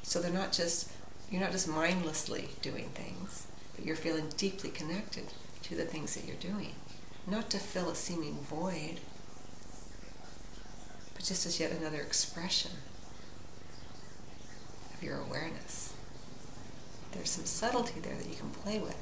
so 0.07 0.21
they're 0.21 0.31
not 0.31 0.53
just, 0.53 0.89
you're 1.29 1.41
not 1.41 1.51
just 1.51 1.67
mindlessly 1.67 2.47
doing 2.61 2.87
things, 2.93 3.45
but 3.75 3.85
you're 3.85 3.97
feeling 3.97 4.29
deeply 4.37 4.69
connected 4.69 5.25
to 5.63 5.75
the 5.75 5.83
things 5.83 6.15
that 6.15 6.23
you're 6.23 6.37
doing. 6.37 6.75
Not 7.27 7.49
to 7.49 7.59
fill 7.59 7.89
a 7.89 7.95
seeming 7.95 8.35
void, 8.35 9.01
but 11.13 11.25
just 11.25 11.45
as 11.45 11.59
yet 11.59 11.73
another 11.73 11.99
expression 11.99 12.71
of 14.95 15.03
your 15.03 15.19
awareness. 15.19 15.93
There's 17.11 17.29
some 17.29 17.43
subtlety 17.43 17.99
there 17.99 18.15
that 18.15 18.29
you 18.29 18.37
can 18.37 18.51
play 18.51 18.79
with. 18.79 18.95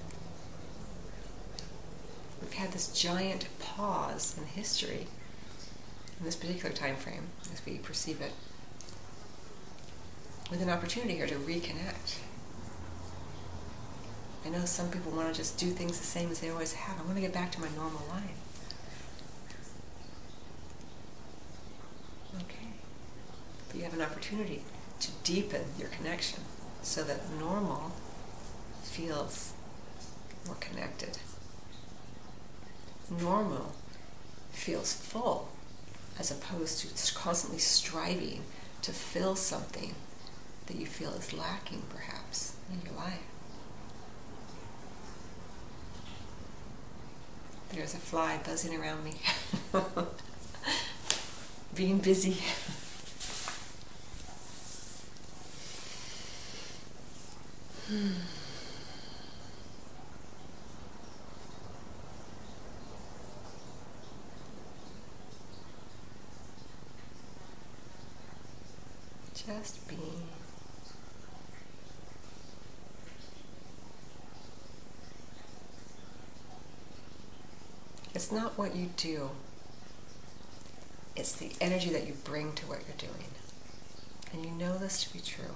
We've 2.41 2.53
had 2.53 2.71
this 2.71 2.87
giant 2.99 3.47
pause 3.59 4.35
in 4.39 4.45
history 4.47 5.05
in 6.17 6.25
this 6.25 6.35
particular 6.35 6.73
time 6.73 6.95
frame 6.95 7.27
as 7.53 7.63
we 7.63 7.77
perceive 7.77 8.21
it 8.21 8.31
with 10.49 10.61
an 10.61 10.69
opportunity 10.69 11.15
here 11.15 11.27
to 11.27 11.35
reconnect. 11.35 12.19
I 14.45 14.49
know 14.49 14.65
some 14.65 14.91
people 14.91 15.11
want 15.11 15.33
to 15.33 15.33
just 15.33 15.57
do 15.57 15.71
things 15.71 15.97
the 15.97 16.05
same 16.05 16.29
as 16.29 16.39
they 16.39 16.49
always 16.49 16.73
have. 16.73 16.99
I 16.99 17.03
want 17.03 17.15
to 17.15 17.21
get 17.21 17.33
back 17.33 17.51
to 17.53 17.61
my 17.61 17.69
normal 17.75 18.03
life. 18.09 18.37
Okay. 22.35 22.67
But 23.67 23.77
you 23.77 23.83
have 23.83 23.95
an 23.95 24.03
opportunity 24.03 24.63
to 24.99 25.11
deepen 25.23 25.63
your 25.79 25.89
connection 25.89 26.41
so 26.83 27.03
that 27.03 27.21
normal 27.39 27.91
feels 28.83 29.53
more 30.45 30.57
connected. 30.59 31.17
Normal 33.09 33.73
feels 34.51 34.93
full 34.93 35.49
as 36.19 36.29
opposed 36.29 36.79
to 36.81 37.15
constantly 37.15 37.59
striving 37.59 38.43
to 38.83 38.91
fill 38.91 39.35
something 39.35 39.95
that 40.67 40.77
you 40.77 40.85
feel 40.85 41.11
is 41.13 41.33
lacking 41.33 41.83
perhaps 41.89 42.55
in 42.71 42.81
your 42.85 42.95
life. 42.95 43.19
There's 47.71 47.93
a 47.93 47.97
fly 47.97 48.39
buzzing 48.45 48.79
around 48.79 49.03
me. 49.03 49.15
Being 51.75 51.97
busy. 51.99 52.37
hmm. 57.89 58.11
Just 69.35 69.87
being. 69.87 69.99
It's 78.25 78.33
not 78.33 78.57
what 78.57 78.75
you 78.75 78.89
do, 78.97 79.29
it's 81.15 81.33
the 81.33 81.51
energy 81.61 81.91
that 81.91 82.07
you 82.07 82.15
bring 82.23 82.53
to 82.53 82.65
what 82.65 82.79
you're 82.87 82.97
doing. 82.97 83.29
And 84.33 84.43
you 84.43 84.49
know 84.49 84.79
this 84.79 85.03
to 85.03 85.13
be 85.13 85.19
true. 85.19 85.53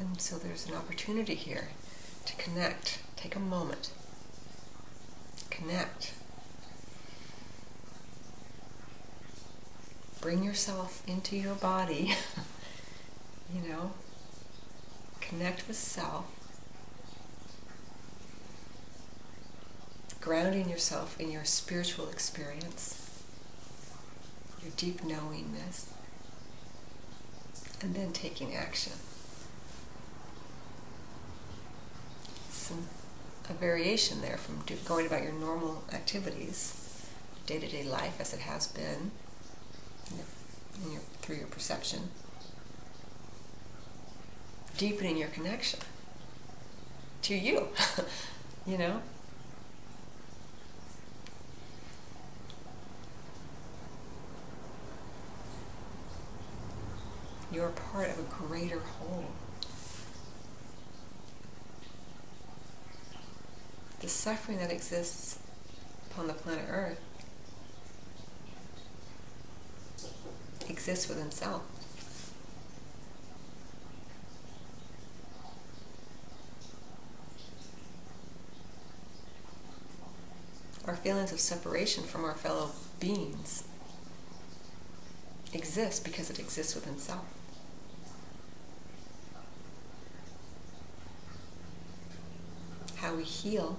And 0.00 0.18
so 0.22 0.38
there's 0.38 0.66
an 0.66 0.74
opportunity 0.74 1.34
here 1.34 1.68
to 2.24 2.34
connect. 2.36 3.00
Take 3.16 3.36
a 3.36 3.38
moment. 3.38 3.90
Connect. 5.50 6.14
Bring 10.22 10.42
yourself 10.42 11.02
into 11.06 11.36
your 11.36 11.56
body, 11.56 12.14
you 13.54 13.68
know, 13.68 13.90
connect 15.32 15.66
with 15.66 15.76
self, 15.76 16.26
grounding 20.20 20.68
yourself 20.68 21.18
in 21.18 21.30
your 21.30 21.44
spiritual 21.44 22.10
experience, 22.10 23.24
your 24.62 24.72
deep 24.76 25.02
knowingness, 25.02 25.90
and 27.80 27.94
then 27.94 28.12
taking 28.12 28.54
action. 28.54 28.92
Some 32.50 32.86
a 33.48 33.54
variation 33.54 34.20
there 34.20 34.36
from 34.36 34.60
do, 34.66 34.76
going 34.84 35.06
about 35.06 35.22
your 35.22 35.32
normal 35.32 35.82
activities, 35.92 37.08
day 37.46 37.58
to 37.58 37.66
day 37.66 37.84
life 37.84 38.20
as 38.20 38.34
it 38.34 38.40
has 38.40 38.66
been, 38.66 39.10
your, 40.90 41.00
through 41.22 41.36
your 41.36 41.46
perception 41.46 42.10
deepening 44.76 45.16
your 45.16 45.28
connection 45.28 45.80
to 47.22 47.34
you, 47.34 47.68
you 48.66 48.78
know? 48.78 49.00
You're 57.52 57.68
part 57.68 58.08
of 58.08 58.18
a 58.18 58.22
greater 58.22 58.80
whole. 58.80 59.26
The 64.00 64.08
suffering 64.08 64.58
that 64.58 64.72
exists 64.72 65.38
upon 66.10 66.26
the 66.26 66.32
planet 66.32 66.64
Earth 66.68 66.98
exists 70.68 71.08
within 71.08 71.30
self. 71.30 71.62
Our 80.86 80.96
feelings 80.96 81.32
of 81.32 81.40
separation 81.40 82.04
from 82.04 82.24
our 82.24 82.34
fellow 82.34 82.70
beings 82.98 83.64
exist 85.52 86.04
because 86.04 86.30
it 86.30 86.38
exists 86.38 86.74
within 86.74 86.98
self. 86.98 87.24
How 92.96 93.14
we 93.14 93.24
heal 93.24 93.78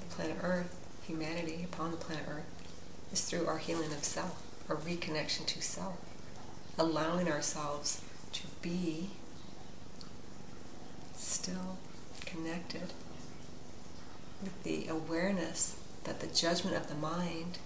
the 0.00 0.14
planet 0.14 0.36
Earth, 0.42 0.76
humanity 1.06 1.66
upon 1.70 1.90
the 1.90 1.96
planet 1.96 2.24
Earth, 2.28 2.44
is 3.12 3.22
through 3.22 3.46
our 3.46 3.58
healing 3.58 3.92
of 3.92 4.04
self, 4.04 4.42
our 4.68 4.76
reconnection 4.76 5.46
to 5.46 5.62
self, 5.62 5.96
allowing 6.78 7.30
ourselves 7.30 8.02
to 8.32 8.42
be 8.60 9.10
still 11.16 11.78
connected 12.28 12.92
with 14.42 14.62
the 14.62 14.86
awareness 14.88 15.76
that 16.04 16.20
the 16.20 16.26
judgment 16.26 16.76
of 16.76 16.88
the 16.88 16.94
mind, 16.94 17.58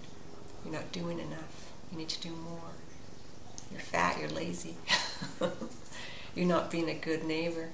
you're 0.63 0.73
not 0.73 0.91
doing 0.91 1.19
enough. 1.19 1.71
You 1.91 1.97
need 1.97 2.09
to 2.09 2.21
do 2.21 2.31
more. 2.35 2.71
You're 3.71 3.81
fat, 3.81 4.19
you're 4.19 4.29
lazy. 4.29 4.75
you're 6.35 6.47
not 6.47 6.71
being 6.71 6.89
a 6.89 6.93
good 6.93 7.23
neighbor. 7.23 7.69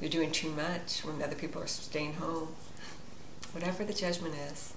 You're 0.00 0.10
doing 0.10 0.30
too 0.30 0.50
much 0.50 1.04
when 1.04 1.22
other 1.22 1.34
people 1.34 1.62
are 1.62 1.66
staying 1.66 2.14
home. 2.14 2.48
Whatever 3.52 3.84
the 3.84 3.94
judgment 3.94 4.34
is, 4.50 4.74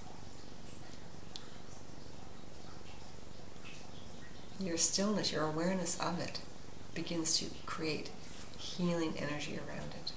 your 4.59 4.77
stillness, 4.77 5.31
your 5.31 5.43
awareness 5.43 5.99
of 5.99 6.19
it 6.19 6.39
begins 6.93 7.37
to 7.39 7.45
create 7.65 8.09
healing 8.57 9.13
energy 9.17 9.59
around 9.67 9.93
it 9.93 10.11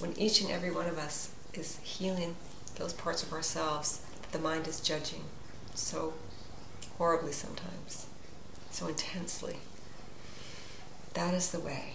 when 0.00 0.18
each 0.18 0.40
and 0.40 0.50
every 0.50 0.70
one 0.70 0.86
of 0.86 0.98
us 0.98 1.30
is 1.52 1.78
healing 1.82 2.34
those 2.76 2.92
parts 2.92 3.22
of 3.22 3.32
ourselves 3.32 4.00
that 4.22 4.32
the 4.32 4.38
mind 4.38 4.66
is 4.66 4.80
judging 4.80 5.24
so 5.74 6.14
horribly 6.96 7.32
sometimes, 7.32 8.06
so 8.70 8.88
intensely. 8.88 9.56
That 11.14 11.34
is 11.34 11.50
the 11.50 11.60
way 11.60 11.94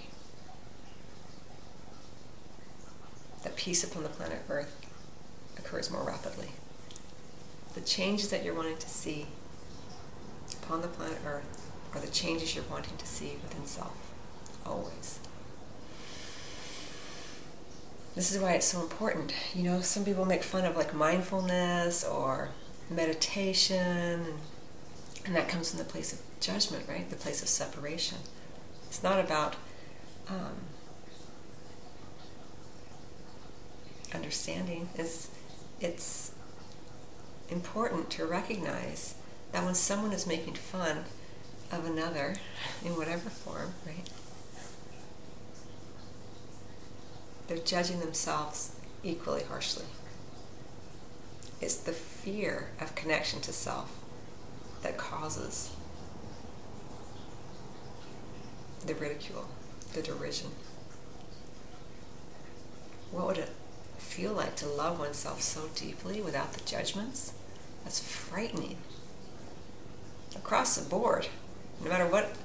that 3.44 3.56
peace 3.56 3.84
upon 3.84 4.04
the 4.04 4.10
planet 4.10 4.40
Earth 4.50 4.76
occurs 5.58 5.90
more 5.92 6.04
rapidly. 6.04 6.50
The 7.74 7.82
changes 7.82 8.30
that 8.30 8.44
you're 8.44 8.56
wanting 8.56 8.78
to 8.78 8.90
see 8.90 9.28
upon 10.64 10.82
the 10.82 10.88
planet 10.88 11.20
Earth 11.26 11.72
are 11.94 12.02
the 12.02 12.12
changes 12.12 12.56
you're 12.56 12.66
wanting 12.70 12.98
to 12.98 13.06
see 13.06 13.38
within 13.42 13.66
self, 13.66 13.96
always. 14.66 15.20
This 18.16 18.34
is 18.34 18.42
why 18.42 18.54
it's 18.54 18.66
so 18.66 18.82
important. 18.82 19.34
You 19.54 19.64
know, 19.64 19.82
some 19.82 20.06
people 20.06 20.26
make 20.26 20.42
fun 20.42 20.64
of 20.64 20.78
like 20.78 20.94
mindfulness 20.94 22.04
or 22.06 22.50
meditation, 22.90 24.26
and, 25.26 25.36
that 25.36 25.50
comes 25.50 25.72
from 25.72 25.80
the 25.80 25.86
place 25.86 26.14
of 26.14 26.20
judgment, 26.40 26.86
right? 26.88 27.10
The 27.10 27.18
place 27.18 27.42
of 27.42 27.50
separation. 27.50 28.20
It's 28.88 29.04
not 29.04 29.20
about 29.20 29.56
um, 30.30 30.54
understanding. 34.14 34.88
It's 34.96 35.30
it's 35.82 36.32
important 37.50 38.10
to 38.12 38.26
recognize 38.26 39.16
that 39.52 39.66
when 39.66 39.76
someone 39.76 40.14
is 40.14 40.26
making 40.26 40.54
fun 40.54 41.04
of 41.72 41.86
another 41.86 42.36
in 42.84 42.96
whatever 42.96 43.30
form, 43.30 43.74
right? 43.86 44.10
They're 47.48 47.58
judging 47.58 48.00
themselves 48.00 48.76
equally 49.04 49.44
harshly. 49.44 49.86
It's 51.62 51.76
the 51.76 51.94
fear 51.94 52.70
of 52.82 52.96
connection 52.96 53.42
to 53.42 53.54
self 53.54 53.92
that 54.82 54.98
causes 54.98 55.72
the 58.86 58.96
ridicule, 58.96 59.48
the 59.94 60.02
derision. 60.02 60.52
What 63.12 63.28
would 63.28 63.38
it 63.38 63.50
feel 63.98 64.34
like 64.34 64.56
to 64.58 64.68
love 64.68 65.00
oneself 65.00 65.42
so 65.42 65.70
deeply 65.76 66.22
without 66.22 66.54
the 66.54 66.64
judgments? 66.70 67.34
That's 67.84 68.00
frightening. 68.00 68.78
Across 70.36 70.76
the 70.76 70.90
board, 70.90 71.28
no 71.82 71.90
matter 71.90 72.06
what 72.06 72.36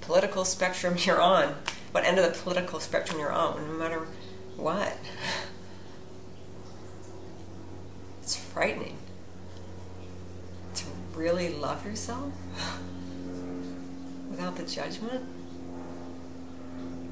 political 0.00 0.44
spectrum 0.44 0.96
you're 0.98 1.20
on, 1.20 1.56
what 1.92 2.04
end 2.04 2.18
of 2.18 2.24
the 2.24 2.38
political 2.38 2.80
spectrum 2.80 3.18
you're 3.18 3.32
on, 3.32 3.66
no 3.66 3.72
matter 3.74 4.06
what. 4.56 4.96
It's 8.22 8.36
frightening 8.36 8.96
to 10.74 10.84
really 11.14 11.52
love 11.52 11.84
yourself 11.84 12.32
without 14.30 14.56
the 14.56 14.62
judgment. 14.62 15.24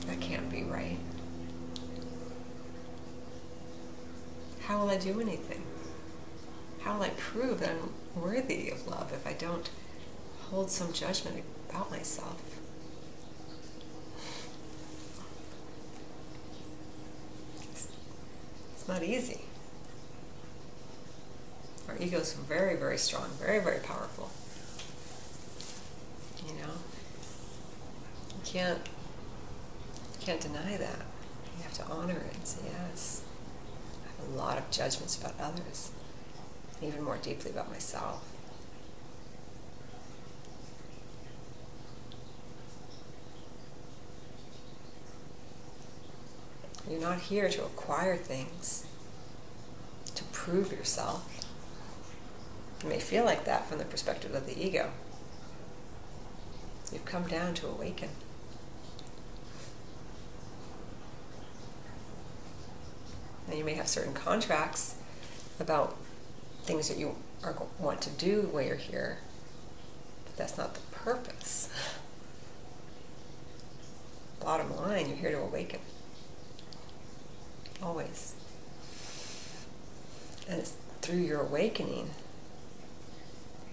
That 0.07 0.21
can't 0.21 0.51
be 0.51 0.63
right. 0.63 0.99
How 4.61 4.81
will 4.81 4.91
I 4.91 4.99
do 4.99 5.21
anything? 5.21 5.65
How 6.81 6.95
will 6.97 7.05
I 7.05 7.11
prove 7.11 7.61
that 7.61 7.71
I'm 7.71 8.23
worthy 8.23 8.71
of 8.71 8.87
love 8.87 9.13
if 9.13 9.27
I 9.27 9.33
don't 9.33 9.69
hold 10.51 10.71
some 10.71 10.93
judgment 10.93 11.43
about 11.69 11.91
myself? 11.91 12.41
Not 18.89 19.03
easy. 19.03 19.43
Our 21.89 21.97
ego 22.01 22.19
is 22.19 22.33
very, 22.33 22.75
very 22.77 22.97
strong, 22.97 23.29
very, 23.39 23.61
very 23.61 23.81
powerful. 23.81 24.31
You 26.47 26.55
know, 26.55 26.73
you 28.31 28.41
can't 28.45 28.81
you 30.19 30.27
can't 30.27 30.41
deny 30.41 30.77
that. 30.79 31.01
You 31.57 31.63
have 31.65 31.75
to 31.75 31.85
honor 31.85 32.17
it 32.31 32.35
and 32.35 32.47
say 32.47 32.63
yes. 32.65 33.23
I 34.05 34.23
have 34.23 34.35
a 34.35 34.37
lot 34.39 34.57
of 34.59 34.71
judgments 34.71 35.19
about 35.19 35.35
others, 35.41 35.91
even 36.83 37.03
more 37.03 37.19
deeply 37.19 37.51
about 37.51 37.71
myself. 37.71 38.25
You're 46.89 47.01
not 47.01 47.21
here 47.21 47.51
to 47.51 47.65
acquire 47.65 48.17
things, 48.17 48.87
to 50.15 50.25
prove 50.25 50.73
yourself. 50.73 51.47
It 52.81 52.87
may 52.87 52.99
feel 52.99 53.25
like 53.25 53.45
that 53.45 53.67
from 53.67 53.79
the 53.79 53.85
perspective 53.85 54.35
of 54.35 54.47
the 54.47 54.59
ego. 54.59 54.91
You've 56.93 57.05
come 57.05 57.25
down 57.25 57.53
to 57.55 57.67
awaken. 57.67 58.09
Now 63.47 63.55
you 63.55 63.65
may 63.65 63.75
have 63.75 63.89
certain 63.89 64.15
contracts 64.15 64.95
about 65.61 65.97
things 66.63 66.89
that 66.89 66.99
you 66.99 67.17
are 67.43 67.55
want 67.79 68.01
to 68.03 68.11
do 68.11 68.49
while 68.53 68.63
you're 68.63 68.77
here, 68.77 69.19
but 70.25 70.37
that's 70.37 70.57
not 70.57 70.75
the 70.75 70.81
purpose. 70.93 71.69
Bottom 74.41 74.75
line, 74.77 75.09
you're 75.09 75.17
here 75.17 75.33
to 75.33 75.39
awaken. 75.39 75.81
Always. 77.83 78.35
And 80.49 80.61
it's 80.61 80.75
through 81.01 81.19
your 81.19 81.41
awakening 81.41 82.11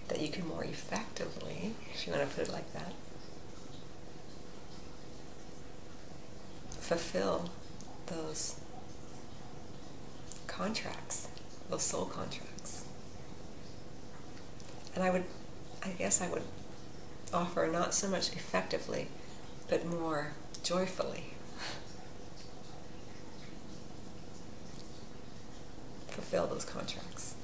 that 0.08 0.20
you 0.20 0.28
can 0.28 0.46
more 0.46 0.64
effectively, 0.64 1.74
if 1.92 2.06
you 2.06 2.12
want 2.12 2.28
to 2.28 2.36
put 2.36 2.48
it 2.48 2.52
like 2.52 2.72
that, 2.72 2.92
fulfill 6.78 7.50
those 8.06 8.60
contracts, 10.46 11.28
those 11.68 11.82
soul 11.82 12.04
contracts. 12.04 12.84
And 14.94 15.02
I 15.02 15.10
would, 15.10 15.24
I 15.82 15.88
guess 15.88 16.22
I 16.22 16.28
would 16.28 16.44
offer 17.34 17.66
not 17.66 17.92
so 17.92 18.08
much 18.08 18.32
effectively, 18.32 19.08
but 19.68 19.84
more 19.84 20.32
joyfully. 20.62 21.35
Fulfill 26.16 26.46
those 26.46 26.64
contracts. 26.64 27.34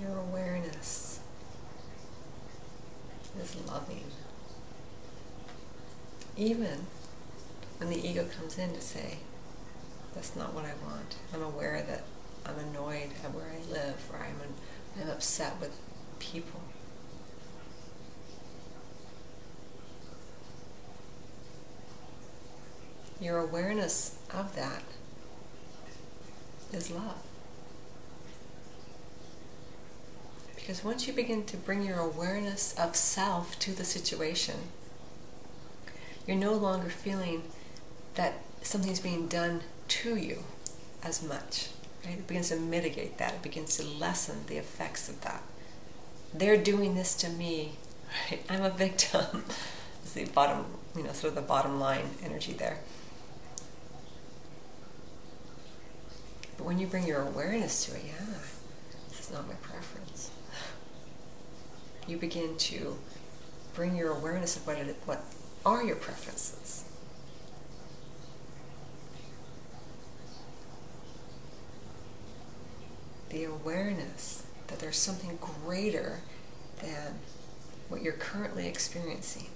Your 0.00 0.16
awareness 0.16 1.18
is 3.42 3.56
loving. 3.66 4.04
Even 6.38 6.86
when 7.78 7.90
the 7.90 8.08
ego 8.08 8.24
comes 8.38 8.58
in 8.58 8.72
to 8.72 8.80
say, 8.80 9.18
that's 10.14 10.36
not 10.36 10.54
what 10.54 10.64
I 10.64 10.72
want. 10.86 11.16
I'm 11.34 11.42
aware 11.42 11.82
that 11.82 12.04
I'm 12.46 12.56
annoyed 12.58 13.10
at 13.24 13.34
where 13.34 13.50
I 13.50 13.72
live 13.72 14.08
or 14.12 14.20
I'm, 14.20 14.40
an, 14.40 14.54
I'm 15.02 15.10
upset 15.10 15.60
with 15.60 15.76
people. 16.20 16.60
Your 23.20 23.38
awareness 23.38 24.16
of 24.32 24.54
that 24.54 24.82
is 26.72 26.88
love. 26.88 27.20
Because 30.54 30.84
once 30.84 31.08
you 31.08 31.12
begin 31.12 31.44
to 31.46 31.56
bring 31.56 31.82
your 31.82 31.98
awareness 31.98 32.78
of 32.78 32.94
self 32.94 33.58
to 33.58 33.72
the 33.72 33.84
situation, 33.84 34.54
you're 36.28 36.36
no 36.36 36.52
longer 36.52 36.88
feeling 36.88 37.42
that 38.14 38.34
something's 38.62 39.00
being 39.00 39.26
done 39.26 39.62
to 39.88 40.14
you 40.14 40.44
as 41.02 41.20
much. 41.20 41.70
Right? 42.04 42.18
It 42.18 42.28
begins 42.28 42.50
to 42.50 42.56
mitigate 42.56 43.18
that. 43.18 43.34
It 43.34 43.42
begins 43.42 43.76
to 43.78 43.84
lessen 43.84 44.46
the 44.46 44.58
effects 44.58 45.08
of 45.08 45.22
that. 45.22 45.42
They're 46.32 46.56
doing 46.56 46.94
this 46.94 47.16
to 47.16 47.28
me. 47.28 47.72
Right? 48.30 48.44
I'm 48.48 48.62
a 48.62 48.70
victim. 48.70 49.44
It's 50.04 50.14
the 50.14 50.24
bottom, 50.24 50.64
you 50.96 51.02
know, 51.02 51.12
sort 51.12 51.32
of 51.32 51.34
the 51.34 51.42
bottom 51.42 51.78
line 51.78 52.08
energy 52.24 52.54
there. 52.54 52.78
But 56.56 56.64
when 56.64 56.78
you 56.78 56.86
bring 56.86 57.06
your 57.06 57.20
awareness 57.20 57.84
to 57.84 57.94
it, 57.94 58.04
yeah, 58.06 58.24
this 59.10 59.20
is 59.20 59.30
not 59.30 59.46
my 59.46 59.54
preference 59.56 60.30
you 62.08 62.16
begin 62.16 62.56
to 62.56 62.96
bring 63.74 63.94
your 63.94 64.10
awareness 64.10 64.56
of 64.56 64.66
what, 64.66 64.78
it, 64.78 64.96
what 65.04 65.22
are 65.64 65.82
your 65.82 65.96
preferences. 65.96 66.84
The 73.30 73.44
awareness 73.44 74.46
that 74.68 74.78
there's 74.78 74.96
something 74.96 75.38
greater 75.40 76.20
than 76.82 77.18
what 77.88 78.02
you're 78.02 78.14
currently 78.14 78.66
experiencing. 78.66 79.46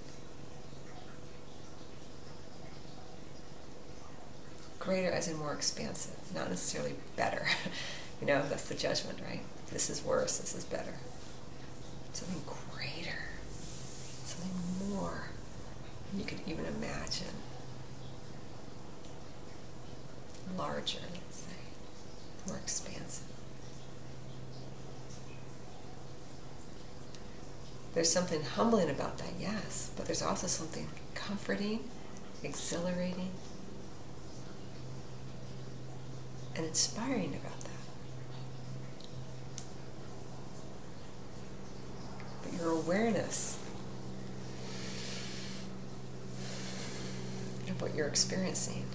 Greater 4.79 5.11
as 5.11 5.27
in 5.27 5.37
more 5.37 5.53
expansive, 5.53 6.15
not 6.35 6.49
necessarily 6.49 6.95
better. 7.15 7.47
you 8.21 8.27
know, 8.27 8.43
that's 8.47 8.67
the 8.67 8.75
judgment, 8.75 9.19
right? 9.27 9.41
This 9.71 9.89
is 9.89 10.03
worse, 10.03 10.37
this 10.37 10.55
is 10.55 10.65
better. 10.65 10.93
Something 12.11 12.43
greater, 12.45 13.17
something 14.25 14.89
more 14.89 15.29
you 16.17 16.23
could 16.25 16.39
even 16.45 16.65
imagine. 16.65 17.27
Larger, 20.57 20.99
let's 21.13 21.37
say, 21.37 22.47
more 22.47 22.57
expansive. 22.57 23.25
There's 27.93 28.11
something 28.11 28.41
humbling 28.43 28.89
about 28.89 29.19
that, 29.19 29.33
yes, 29.39 29.91
but 29.95 30.05
there's 30.05 30.21
also 30.23 30.47
something 30.47 30.87
comforting, 31.13 31.81
exhilarating, 32.43 33.29
and 36.55 36.65
inspiring 36.65 37.35
about 37.35 37.59
that. 37.61 37.69
But 42.43 42.53
your 42.59 42.71
awareness 42.71 43.57
of 47.69 47.72
what 47.83 47.95
you're 47.95 48.07
experiencing 48.07 48.85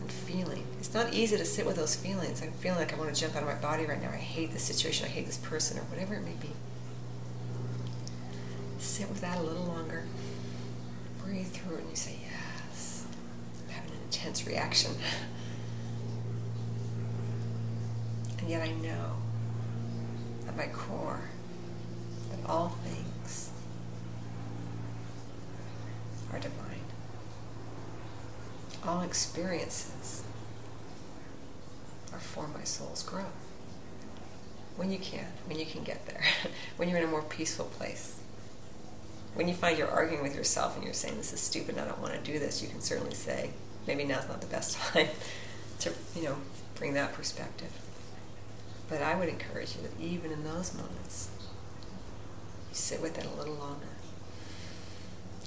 and 0.00 0.10
feeling. 0.10 0.66
It's 0.78 0.92
not 0.92 1.14
easy 1.14 1.36
to 1.36 1.44
sit 1.44 1.64
with 1.64 1.76
those 1.76 1.96
feelings. 1.96 2.42
I'm 2.42 2.52
feeling 2.52 2.78
like 2.78 2.92
I 2.92 2.96
want 2.96 3.14
to 3.14 3.20
jump 3.20 3.36
out 3.36 3.42
of 3.42 3.48
my 3.48 3.54
body 3.54 3.86
right 3.86 4.02
now. 4.02 4.10
I 4.10 4.16
hate 4.16 4.52
this 4.52 4.62
situation. 4.62 5.06
I 5.06 5.08
hate 5.08 5.26
this 5.26 5.38
person, 5.38 5.78
or 5.78 5.82
whatever 5.82 6.14
it 6.14 6.24
may 6.24 6.34
be 6.40 6.50
sit 8.86 9.08
with 9.08 9.20
that 9.20 9.38
a 9.38 9.42
little 9.42 9.64
longer. 9.64 10.04
Breathe 11.22 11.48
through 11.48 11.76
it 11.76 11.80
and 11.80 11.90
you 11.90 11.96
say, 11.96 12.16
Yes. 12.22 13.06
I'm 13.64 13.74
having 13.74 13.90
an 13.90 13.98
intense 14.04 14.46
reaction. 14.46 14.92
and 18.38 18.48
yet 18.48 18.62
I 18.62 18.70
know 18.70 19.16
at 20.48 20.56
my 20.56 20.68
core 20.68 21.20
that 22.30 22.38
all 22.48 22.68
things 22.84 23.50
are 26.32 26.38
divine. 26.38 26.62
All 28.86 29.02
experiences 29.02 30.22
are 32.12 32.18
for 32.18 32.46
my 32.48 32.64
soul's 32.64 33.02
growth. 33.02 33.26
When 34.76 34.92
you 34.92 34.98
can, 34.98 35.26
when 35.46 35.58
you 35.58 35.66
can 35.66 35.82
get 35.82 36.06
there, 36.06 36.22
when 36.76 36.88
you're 36.88 36.98
in 36.98 37.04
a 37.04 37.08
more 37.08 37.22
peaceful 37.22 37.66
place 37.66 38.20
when 39.36 39.48
you 39.48 39.54
find 39.54 39.76
you're 39.76 39.90
arguing 39.90 40.22
with 40.22 40.34
yourself 40.34 40.74
and 40.76 40.84
you're 40.84 40.94
saying 40.94 41.18
this 41.18 41.32
is 41.32 41.40
stupid 41.40 41.78
I 41.78 41.84
don't 41.84 42.00
want 42.00 42.14
to 42.14 42.32
do 42.32 42.38
this, 42.38 42.62
you 42.62 42.68
can 42.68 42.80
certainly 42.80 43.14
say 43.14 43.50
maybe 43.86 44.02
now's 44.02 44.26
not 44.28 44.40
the 44.40 44.46
best 44.46 44.76
time 44.78 45.08
to 45.80 45.92
you 46.16 46.24
know 46.24 46.36
bring 46.74 46.94
that 46.94 47.12
perspective. 47.12 47.70
But 48.88 49.02
I 49.02 49.14
would 49.14 49.28
encourage 49.28 49.76
you 49.76 49.82
that 49.82 50.00
even 50.00 50.32
in 50.32 50.42
those 50.42 50.72
moments, 50.72 51.28
you 52.70 52.74
sit 52.74 53.02
with 53.02 53.18
it 53.18 53.26
a 53.26 53.38
little 53.38 53.54
longer. 53.54 53.86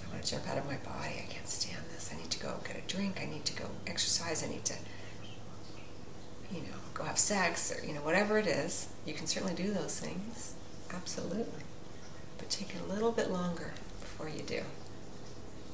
I 0.09 0.13
want 0.13 0.25
to 0.25 0.31
jump 0.31 0.47
out 0.47 0.57
of 0.57 0.65
my 0.65 0.77
body. 0.77 1.23
I 1.23 1.31
can't 1.31 1.47
stand 1.47 1.83
this. 1.93 2.11
I 2.13 2.17
need 2.17 2.31
to 2.31 2.39
go 2.39 2.55
get 2.67 2.77
a 2.77 2.87
drink. 2.87 3.19
I 3.21 3.25
need 3.25 3.45
to 3.45 3.53
go 3.55 3.65
exercise. 3.87 4.43
I 4.43 4.49
need 4.49 4.65
to, 4.65 4.75
you 6.51 6.61
know, 6.61 6.77
go 6.93 7.03
have 7.03 7.19
sex 7.19 7.71
or, 7.71 7.85
you 7.85 7.93
know, 7.93 8.01
whatever 8.01 8.37
it 8.37 8.47
is. 8.47 8.89
You 9.05 9.13
can 9.13 9.27
certainly 9.27 9.55
do 9.55 9.71
those 9.71 9.99
things. 9.99 10.55
Absolutely 10.93 11.63
but 12.39 12.49
take 12.49 12.73
a 12.73 12.91
little 12.91 13.11
bit 13.11 13.29
longer 13.29 13.73
before 13.99 14.27
you 14.27 14.41
do. 14.41 14.61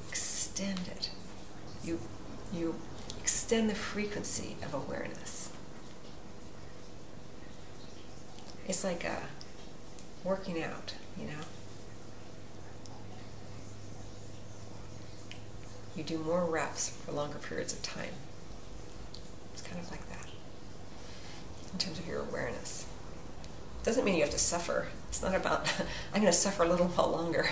Extend 0.08 0.80
it. 0.88 1.10
You, 1.82 2.00
you 2.52 2.74
extend 3.18 3.70
the 3.70 3.74
frequency 3.74 4.56
of 4.62 4.74
awareness. 4.74 5.50
It's 8.68 8.82
like 8.82 9.04
a 9.04 9.22
working 10.24 10.62
out, 10.62 10.94
you 11.18 11.26
know. 11.26 11.44
You 15.96 16.04
do 16.04 16.18
more 16.18 16.44
reps 16.44 16.90
for 16.90 17.12
longer 17.12 17.38
periods 17.38 17.72
of 17.72 17.82
time. 17.82 18.12
It's 19.54 19.62
kind 19.62 19.80
of 19.80 19.90
like 19.90 20.06
that 20.10 20.26
in 21.72 21.78
terms 21.78 21.98
of 21.98 22.06
your 22.06 22.20
awareness. 22.20 22.86
Doesn't 23.82 24.04
mean 24.04 24.16
you 24.16 24.22
have 24.22 24.30
to 24.30 24.38
suffer. 24.38 24.88
It's 25.08 25.22
not 25.22 25.34
about, 25.34 25.72
I'm 26.14 26.20
going 26.20 26.32
to 26.32 26.38
suffer 26.38 26.64
a 26.64 26.68
little 26.68 26.86
while 26.94 27.10
longer. 27.10 27.48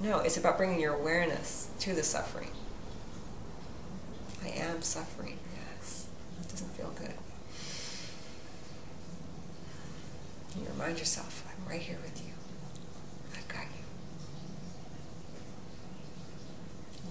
No, 0.00 0.18
it's 0.20 0.36
about 0.36 0.56
bringing 0.56 0.80
your 0.80 0.94
awareness 0.94 1.68
to 1.80 1.92
the 1.92 2.02
suffering. 2.02 2.50
I 4.42 4.48
am 4.48 4.82
suffering, 4.82 5.38
yes. 5.78 6.06
It 6.40 6.48
doesn't 6.48 6.70
feel 6.70 6.92
good. 6.98 7.14
You 10.58 10.66
remind 10.72 10.98
yourself, 10.98 11.44
I'm 11.48 11.70
right 11.70 11.80
here 11.80 11.98
with 12.02 12.20
you. 12.24 12.32
I've 13.36 13.48
got 13.48 13.64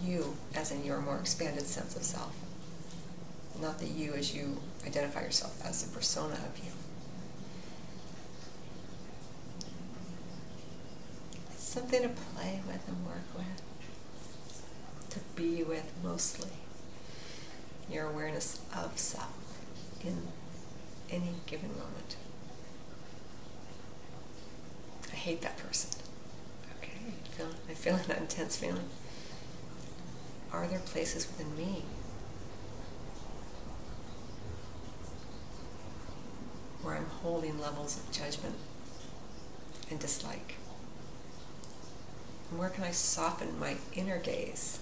you. 0.03 0.37
As 0.55 0.71
in 0.71 0.83
your 0.83 0.99
more 1.01 1.17
expanded 1.17 1.65
sense 1.65 1.95
of 1.95 2.03
self. 2.03 2.35
Not 3.61 3.79
the 3.79 3.87
you 3.87 4.13
as 4.13 4.33
you 4.35 4.57
identify 4.85 5.21
yourself 5.21 5.61
as 5.63 5.83
the 5.83 5.93
persona 5.95 6.33
of 6.33 6.57
you. 6.57 6.71
It's 11.51 11.63
something 11.63 12.01
to 12.01 12.09
play 12.09 12.61
with 12.67 12.87
and 12.87 13.05
work 13.05 13.25
with, 13.35 13.61
to 15.11 15.19
be 15.35 15.63
with 15.63 15.91
mostly. 16.03 16.51
Your 17.89 18.07
awareness 18.09 18.59
of 18.75 18.97
self 18.97 19.59
in 20.03 20.27
any 21.09 21.35
given 21.45 21.69
moment. 21.69 22.15
I 25.11 25.15
hate 25.15 25.41
that 25.41 25.57
person. 25.57 25.99
Okay, 26.79 26.93
I 27.25 27.27
feel, 27.27 27.47
I 27.69 27.73
feel 27.73 27.97
that 28.07 28.17
intense 28.17 28.55
feeling. 28.55 28.89
Are 30.53 30.67
there 30.67 30.79
places 30.79 31.27
within 31.27 31.55
me 31.55 31.83
where 36.81 36.95
I'm 36.95 37.05
holding 37.05 37.59
levels 37.59 37.97
of 37.97 38.11
judgment 38.11 38.55
and 39.89 39.99
dislike? 39.99 40.55
And 42.49 42.59
where 42.59 42.69
can 42.69 42.83
I 42.83 42.91
soften 42.91 43.57
my 43.59 43.77
inner 43.93 44.19
gaze? 44.19 44.79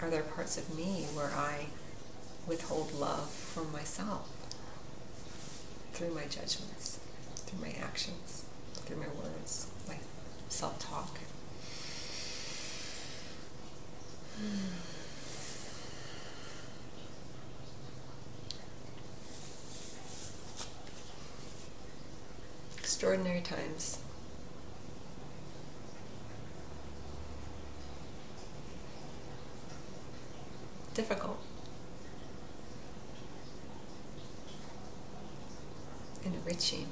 Are 0.00 0.10
there 0.10 0.22
parts 0.22 0.56
of 0.56 0.74
me 0.74 1.06
where 1.14 1.30
I 1.30 1.66
withhold 2.48 2.92
love 2.94 3.30
from 3.30 3.70
myself 3.70 4.41
through 5.92 6.14
my 6.14 6.22
judgments, 6.22 6.98
through 7.36 7.60
my 7.60 7.74
actions, 7.82 8.44
through 8.74 8.96
my 8.96 9.08
words, 9.08 9.66
my 9.88 9.96
self 10.48 10.78
talk? 10.78 11.18
extraordinary 23.02 23.40
times. 23.40 23.98
Difficult. 30.94 31.51
Enriching. 36.52 36.86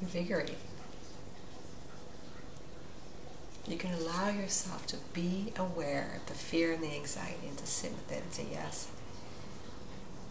Invigorating. 0.00 0.56
You 3.68 3.76
can 3.76 3.92
allow 3.92 4.30
yourself 4.30 4.86
to 4.86 4.96
be 5.12 5.52
aware 5.54 6.16
of 6.16 6.26
the 6.28 6.32
fear 6.32 6.72
and 6.72 6.82
the 6.82 6.94
anxiety 6.94 7.46
and 7.46 7.58
to 7.58 7.66
sit 7.66 7.92
with 7.92 8.10
it 8.10 8.22
and 8.22 8.32
say, 8.32 8.46
yes, 8.50 8.88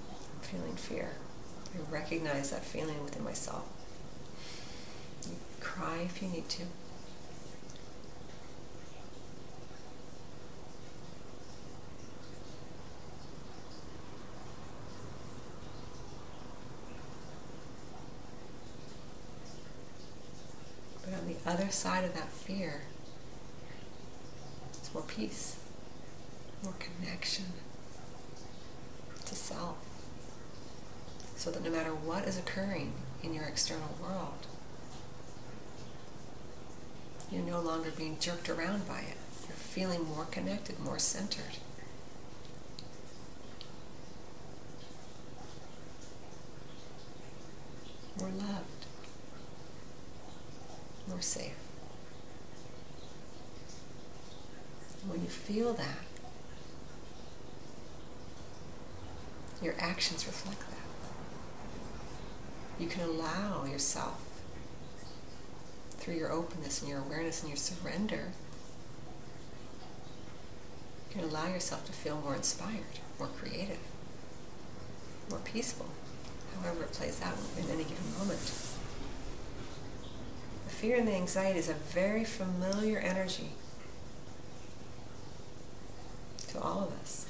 I'm 0.10 0.42
feeling 0.42 0.76
fear. 0.76 1.12
I 1.76 1.92
recognize 1.94 2.50
that 2.50 2.66
feeling 2.66 3.04
within 3.04 3.24
myself. 3.24 3.66
You 5.30 5.36
cry 5.60 6.00
if 6.06 6.24
you 6.24 6.28
need 6.30 6.50
to. 6.50 6.64
But 21.04 21.20
on 21.20 21.28
the 21.28 21.41
other 21.52 21.70
side 21.70 22.06
of 22.06 22.14
that 22.14 22.30
fear 22.30 22.82
is 24.82 24.94
more 24.94 25.04
peace, 25.04 25.58
more 26.64 26.76
connection 26.80 27.44
to 29.26 29.36
self. 29.36 29.76
So 31.36 31.52
that 31.52 31.62
no 31.62 31.70
matter 31.70 31.90
what 31.90 32.26
is 32.26 32.38
occurring 32.38 32.94
in 33.22 33.34
your 33.34 33.44
external 33.44 33.98
world, 34.02 34.48
you're 37.30 37.44
no 37.44 37.60
longer 37.60 37.92
being 37.98 38.18
jerked 38.20 38.48
around 38.48 38.88
by 38.88 39.00
it. 39.00 39.18
You're 39.48 39.58
feeling 39.58 40.06
more 40.06 40.26
connected, 40.26 40.80
more 40.80 41.00
centered. 41.00 41.58
More 48.18 48.30
loved. 48.30 48.72
Safe. 51.22 51.54
When 55.08 55.22
you 55.22 55.28
feel 55.28 55.74
that, 55.74 56.00
your 59.62 59.76
actions 59.78 60.26
reflect 60.26 60.62
that. 60.62 60.78
You 62.82 62.88
can 62.88 63.02
allow 63.02 63.66
yourself, 63.66 64.20
through 65.92 66.16
your 66.16 66.32
openness 66.32 66.82
and 66.82 66.90
your 66.90 67.00
awareness 67.00 67.42
and 67.42 67.50
your 67.50 67.58
surrender, 67.58 68.32
you 71.10 71.20
can 71.20 71.30
allow 71.30 71.48
yourself 71.48 71.86
to 71.86 71.92
feel 71.92 72.20
more 72.20 72.36
inspired, 72.36 73.00
more 73.20 73.28
creative, 73.28 73.78
more 75.30 75.40
peaceful, 75.46 75.86
however 76.60 76.84
it 76.84 76.92
plays 76.94 77.22
out 77.22 77.38
in 77.60 77.70
any 77.70 77.84
given 77.84 78.18
moment. 78.18 78.71
Fear 80.82 80.98
and 80.98 81.08
the 81.08 81.14
anxiety 81.14 81.60
is 81.60 81.70
a 81.70 81.76
very 81.76 82.24
familiar 82.24 82.98
energy 82.98 83.52
to 86.48 86.60
all 86.60 86.80
of 86.80 87.00
us. 87.00 87.28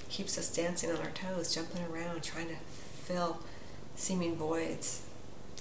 It 0.00 0.08
keeps 0.08 0.38
us 0.38 0.50
dancing 0.50 0.90
on 0.90 0.96
our 1.00 1.10
toes, 1.10 1.54
jumping 1.54 1.82
around, 1.84 2.22
trying 2.22 2.48
to 2.48 2.54
fill 3.02 3.40
seeming 3.94 4.36
voids, 4.36 5.02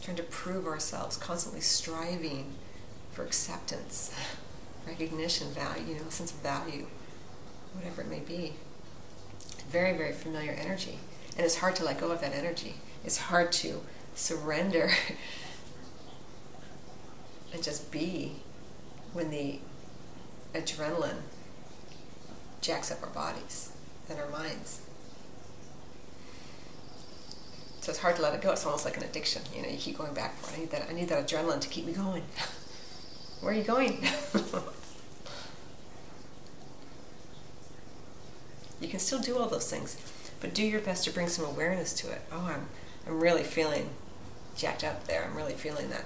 trying 0.02 0.15
to 0.15 0.23
prove 0.23 0.65
ourselves, 0.65 1.17
constantly 1.17 1.60
striving 1.60 2.54
for 3.12 3.26
acceptance, 3.26 4.15
recognition, 4.88 5.49
value, 5.52 5.84
you 5.86 5.95
know, 5.95 6.08
sense 6.08 6.32
of 6.32 6.38
value, 6.38 6.86
whatever 7.73 8.04
it 8.04 8.08
may 8.08 8.21
be. 8.21 8.54
Very, 9.69 9.97
very 9.97 10.13
familiar 10.13 10.52
energy. 10.52 10.97
And 11.36 11.45
it's 11.45 11.58
hard 11.58 11.76
to 11.76 11.84
let 11.84 11.99
go 11.99 12.12
of 12.12 12.21
that 12.21 12.34
energy. 12.34 12.76
It's 13.04 13.17
hard 13.17 13.52
to 13.52 13.82
surrender 14.15 14.91
and 17.54 17.63
just 17.63 17.92
be 17.92 18.34
when 19.13 19.30
the 19.30 19.60
adrenaline 20.54 21.22
jacks 22.62 22.92
up 22.92 23.02
our 23.04 23.10
bodies 23.10 23.72
and 24.10 24.20
our 24.20 24.30
minds. 24.30 24.82
So 27.82 27.92
it's 27.92 28.00
hard 28.00 28.16
to 28.16 28.22
let 28.22 28.34
it 28.34 28.42
go. 28.42 28.52
It's 28.52 28.66
almost 28.66 28.86
like 28.86 28.96
an 28.98 29.04
addiction. 29.04 29.42
You 29.54 29.62
know, 29.62 29.68
you 29.68 29.78
keep 29.78 29.98
going 29.98 30.13
back 30.13 30.38
for 30.38 30.54
it. 30.54 30.56
I 30.56 30.60
need 30.62 30.72
that. 30.72 30.89
I 30.89 30.94
need 30.94 31.10
that 31.10 31.28
adrenaline 31.28 31.60
to 31.60 31.68
keep 31.68 31.86
me 31.86 31.92
going. 31.92 32.24
Where 33.42 33.54
are 33.54 33.58
you 33.58 33.63
going? 33.63 34.02
you 38.80 38.88
can 38.88 39.00
still 39.00 39.20
do 39.20 39.38
all 39.38 39.50
those 39.50 39.70
things, 39.70 39.98
but 40.39 40.54
do 40.54 40.63
your 40.63 40.80
best 40.80 41.04
to 41.04 41.12
bring 41.12 41.28
some 41.28 41.44
awareness 41.44 41.94
to 41.96 42.10
it. 42.10 42.22
Oh, 42.32 42.50
I'm, 42.50 42.68
I'm 43.06 43.20
really 43.20 43.44
feeling 43.44 43.89
jacked 44.56 44.86
up 44.86 45.06
there. 45.06 45.26
I'm 45.26 45.36
really 45.36 45.56
feeling 45.56 45.89
that. 45.89 46.06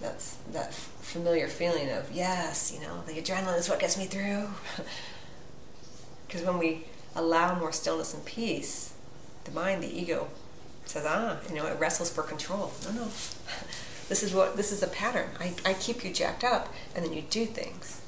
That's 0.00 0.36
that 0.52 0.74
familiar 0.74 1.48
feeling 1.48 1.90
of 1.90 2.10
yes, 2.12 2.72
you 2.74 2.80
know, 2.86 3.02
the 3.06 3.14
adrenaline 3.14 3.58
is 3.58 3.68
what 3.68 3.78
gets 3.78 3.96
me 3.96 4.06
through. 4.06 4.48
Because 6.26 6.48
when 6.48 6.58
we 6.58 6.84
allow 7.14 7.56
more 7.56 7.70
stillness 7.70 8.12
and 8.12 8.24
peace, 8.24 8.92
the 9.44 9.52
mind, 9.52 9.84
the 9.84 10.00
ego 10.00 10.26
says, 10.84 11.04
ah, 11.06 11.38
you 11.48 11.54
know, 11.54 11.64
it 11.66 11.78
wrestles 11.78 12.10
for 12.10 12.24
control. 12.24 12.72
No, 12.84 12.90
no. 12.90 13.04
this 14.08 14.24
is 14.24 14.34
what 14.34 14.56
this 14.56 14.72
is 14.72 14.82
a 14.82 14.88
pattern. 14.88 15.28
I, 15.38 15.54
I 15.64 15.74
keep 15.74 16.04
you 16.04 16.12
jacked 16.12 16.42
up 16.42 16.74
and 16.94 17.04
then 17.04 17.12
you 17.12 17.22
do 17.22 17.46
things. 17.46 18.00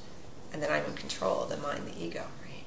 And 0.53 0.61
then 0.61 0.72
I'm 0.72 0.85
in 0.87 0.94
control 0.94 1.44
the 1.44 1.57
mind, 1.57 1.87
the 1.87 2.03
ego, 2.03 2.25
right? 2.42 2.64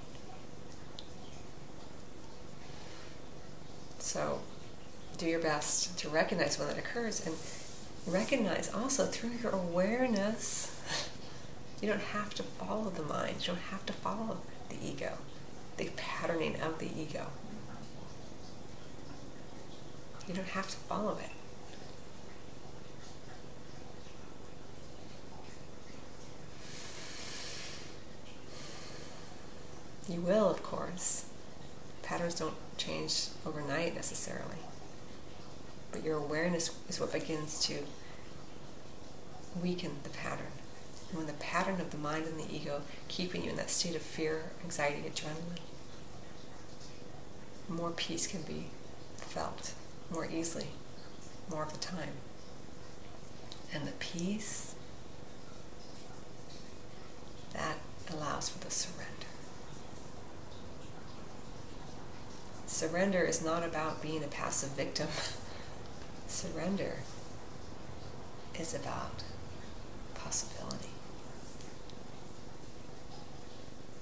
So 3.97 4.39
do 5.17 5.25
your 5.25 5.41
best 5.41 5.97
to 5.99 6.09
recognize 6.09 6.57
when 6.57 6.69
that 6.69 6.77
occurs 6.77 7.25
and 7.25 7.35
recognize 8.09 8.71
also 8.73 9.05
through 9.05 9.31
your 9.41 9.51
awareness 9.51 10.75
you 11.81 11.87
don't 11.87 12.01
have 12.01 12.33
to 12.35 12.43
follow 12.43 12.89
the 12.89 13.03
mind, 13.03 13.37
you 13.39 13.47
don't 13.47 13.61
have 13.71 13.85
to 13.85 13.93
follow 13.93 14.37
the 14.67 14.75
ego, 14.83 15.13
the 15.77 15.89
patterning 15.95 16.59
of 16.59 16.79
the 16.79 16.87
ego. 16.87 17.27
You 20.27 20.33
don't 20.33 20.49
have 20.49 20.67
to 20.69 20.77
follow 20.77 21.17
it. 21.17 21.31
You 30.11 30.21
will, 30.21 30.49
of 30.49 30.61
course. 30.63 31.25
Patterns 32.03 32.35
don't 32.35 32.55
change 32.77 33.27
overnight 33.45 33.95
necessarily. 33.95 34.57
But 35.91 36.03
your 36.03 36.17
awareness 36.17 36.71
is 36.89 36.99
what 36.99 37.13
begins 37.13 37.59
to 37.65 37.85
weaken 39.61 39.97
the 40.03 40.09
pattern. 40.09 40.51
And 41.09 41.17
when 41.17 41.27
the 41.27 41.33
pattern 41.33 41.81
of 41.81 41.91
the 41.91 41.97
mind 41.97 42.25
and 42.25 42.39
the 42.39 42.53
ego 42.53 42.81
keeping 43.07 43.43
you 43.43 43.51
in 43.51 43.55
that 43.55 43.69
state 43.69 43.95
of 43.95 44.01
fear, 44.01 44.51
anxiety, 44.63 45.09
adrenaline, 45.09 45.59
more 47.67 47.91
peace 47.91 48.27
can 48.27 48.41
be 48.43 48.67
felt 49.17 49.73
more 50.11 50.29
easily, 50.29 50.67
more 51.49 51.63
of 51.63 51.73
the 51.73 51.79
time. 51.79 52.13
And 53.73 53.87
the 53.87 53.91
peace, 53.93 54.75
that 57.53 57.77
allows 58.11 58.49
for 58.49 58.59
the 58.63 58.71
surrender. 58.71 59.27
Surrender 62.65 63.23
is 63.23 63.43
not 63.43 63.63
about 63.63 64.01
being 64.01 64.23
a 64.23 64.27
passive 64.27 64.69
victim. 64.69 65.07
Surrender 66.27 66.99
is 68.59 68.73
about 68.73 69.23
possibility. 70.23 70.89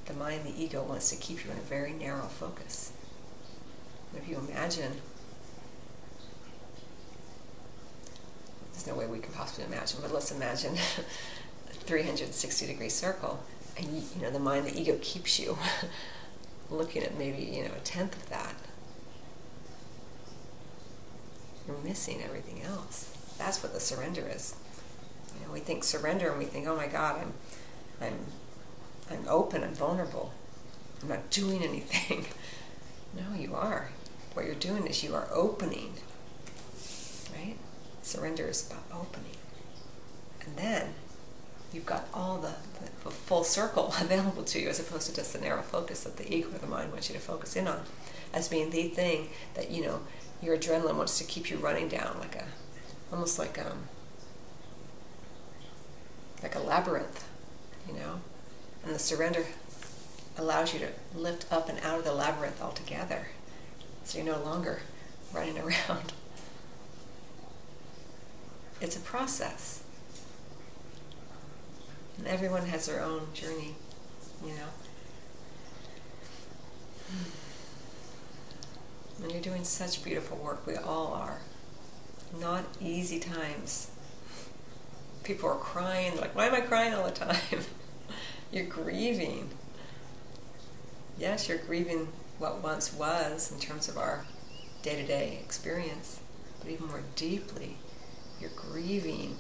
The 0.05 0.13
mind, 0.13 0.45
the 0.45 0.61
ego, 0.61 0.83
wants 0.83 1.09
to 1.09 1.15
keep 1.17 1.43
you 1.43 1.51
in 1.51 1.57
a 1.57 1.61
very 1.61 1.91
narrow 1.91 2.27
focus. 2.27 2.91
If 4.15 4.27
you 4.27 4.37
imagine 4.37 4.93
there's 8.71 8.87
no 8.87 8.95
way 8.95 9.05
we 9.05 9.19
can 9.19 9.33
possibly 9.33 9.65
imagine, 9.65 9.99
but 10.01 10.13
let's 10.13 10.31
imagine 10.31 10.73
a 11.69 11.73
360 11.73 12.67
degree 12.67 12.89
circle, 12.89 13.43
and 13.77 13.87
you, 13.87 14.03
you 14.15 14.21
know 14.21 14.31
the 14.31 14.39
mind, 14.39 14.65
the 14.65 14.79
ego 14.79 14.97
keeps 15.01 15.39
you 15.39 15.57
looking 16.69 17.03
at 17.03 17.17
maybe 17.17 17.43
you 17.43 17.63
know 17.63 17.71
a 17.75 17.79
tenth 17.79 18.15
of 18.15 18.29
that. 18.29 18.53
You're 21.67 21.77
missing 21.83 22.21
everything 22.23 22.61
else. 22.63 23.13
That's 23.37 23.61
what 23.61 23.73
the 23.73 23.79
surrender 23.79 24.25
is. 24.27 24.55
You 25.39 25.47
know, 25.47 25.53
we 25.53 25.59
think 25.59 25.83
surrender 25.83 26.29
and 26.29 26.39
we 26.39 26.45
think, 26.45 26.67
oh 26.67 26.75
my 26.75 26.87
God, 26.87 27.21
I'm, 27.21 27.33
I'm, 28.01 28.19
I'm 29.09 29.27
open, 29.27 29.63
I'm 29.63 29.73
vulnerable, 29.73 30.33
I'm 31.01 31.09
not 31.09 31.29
doing 31.29 31.63
anything. 31.63 32.25
no, 33.15 33.37
you 33.37 33.55
are. 33.55 33.89
What 34.33 34.45
you're 34.45 34.55
doing 34.55 34.85
is 34.85 35.03
you 35.03 35.15
are 35.15 35.27
opening, 35.31 35.93
right? 37.35 37.55
Surrender 38.01 38.47
is 38.47 38.69
about 38.69 38.83
opening. 38.93 39.37
And 40.45 40.55
then 40.55 40.93
you've 41.73 41.85
got 41.85 42.07
all 42.13 42.37
the, 42.37 42.53
the, 43.03 43.11
full 43.11 43.43
circle 43.43 43.87
available 43.99 44.43
to 44.43 44.59
you 44.59 44.69
as 44.69 44.79
opposed 44.79 45.09
to 45.09 45.15
just 45.15 45.33
the 45.33 45.39
narrow 45.39 45.61
focus 45.61 46.03
that 46.03 46.17
the 46.17 46.33
ego 46.33 46.49
or 46.53 46.59
the 46.59 46.67
mind 46.67 46.91
wants 46.91 47.09
you 47.09 47.15
to 47.15 47.21
focus 47.21 47.55
in 47.55 47.67
on 47.67 47.81
as 48.33 48.47
being 48.47 48.69
the 48.69 48.87
thing 48.89 49.29
that, 49.55 49.71
you 49.71 49.83
know, 49.83 50.01
your 50.41 50.57
adrenaline 50.57 50.95
wants 50.95 51.17
to 51.17 51.23
keep 51.23 51.49
you 51.49 51.57
running 51.57 51.87
down 51.87 52.17
like 52.19 52.35
a, 52.35 52.45
almost 53.11 53.39
like 53.39 53.57
um, 53.59 53.87
like 56.43 56.55
a 56.55 56.59
labyrinth, 56.59 57.27
you 57.87 57.93
know? 57.93 58.21
And 58.83 58.93
the 58.93 58.99
surrender 58.99 59.45
allows 60.37 60.73
you 60.73 60.79
to 60.79 60.89
lift 61.17 61.51
up 61.51 61.69
and 61.69 61.79
out 61.79 61.99
of 61.99 62.05
the 62.05 62.13
labyrinth 62.13 62.61
altogether. 62.61 63.27
So 64.03 64.19
you're 64.19 64.27
no 64.27 64.43
longer 64.43 64.81
running 65.33 65.57
around 65.59 66.13
it's 68.79 68.95
a 68.95 68.99
process. 68.99 69.83
And 72.17 72.27
everyone 72.27 72.65
has 72.67 72.85
their 72.85 73.01
own 73.01 73.27
journey, 73.33 73.75
you 74.43 74.53
know. 74.53 74.69
And 79.19 79.31
you're 79.31 79.41
doing 79.41 79.63
such 79.63 80.03
beautiful 80.03 80.37
work. 80.37 80.67
We 80.67 80.75
all 80.75 81.07
are. 81.07 81.39
Not 82.39 82.65
easy 82.79 83.19
times. 83.19 83.89
People 85.27 85.49
are 85.49 85.55
crying. 85.55 86.13
They're 86.13 86.21
like, 86.21 86.35
why 86.35 86.47
am 86.47 86.55
I 86.55 86.61
crying 86.61 86.93
all 86.93 87.03
the 87.03 87.11
time? 87.11 87.35
you're 88.51 88.65
grieving. 88.65 89.49
yes, 91.19 91.49
you're 91.49 91.57
grieving 91.57 92.07
what 92.39 92.63
once 92.63 92.93
was 92.93 93.51
in 93.51 93.59
terms 93.59 93.89
of 93.89 93.97
our 93.97 94.25
day 94.83 94.95
to 94.95 95.05
day 95.05 95.39
experience, 95.43 96.21
but 96.61 96.69
even 96.71 96.87
more 96.87 97.03
deeply, 97.15 97.77
you're 98.39 98.51
grieving 98.55 99.35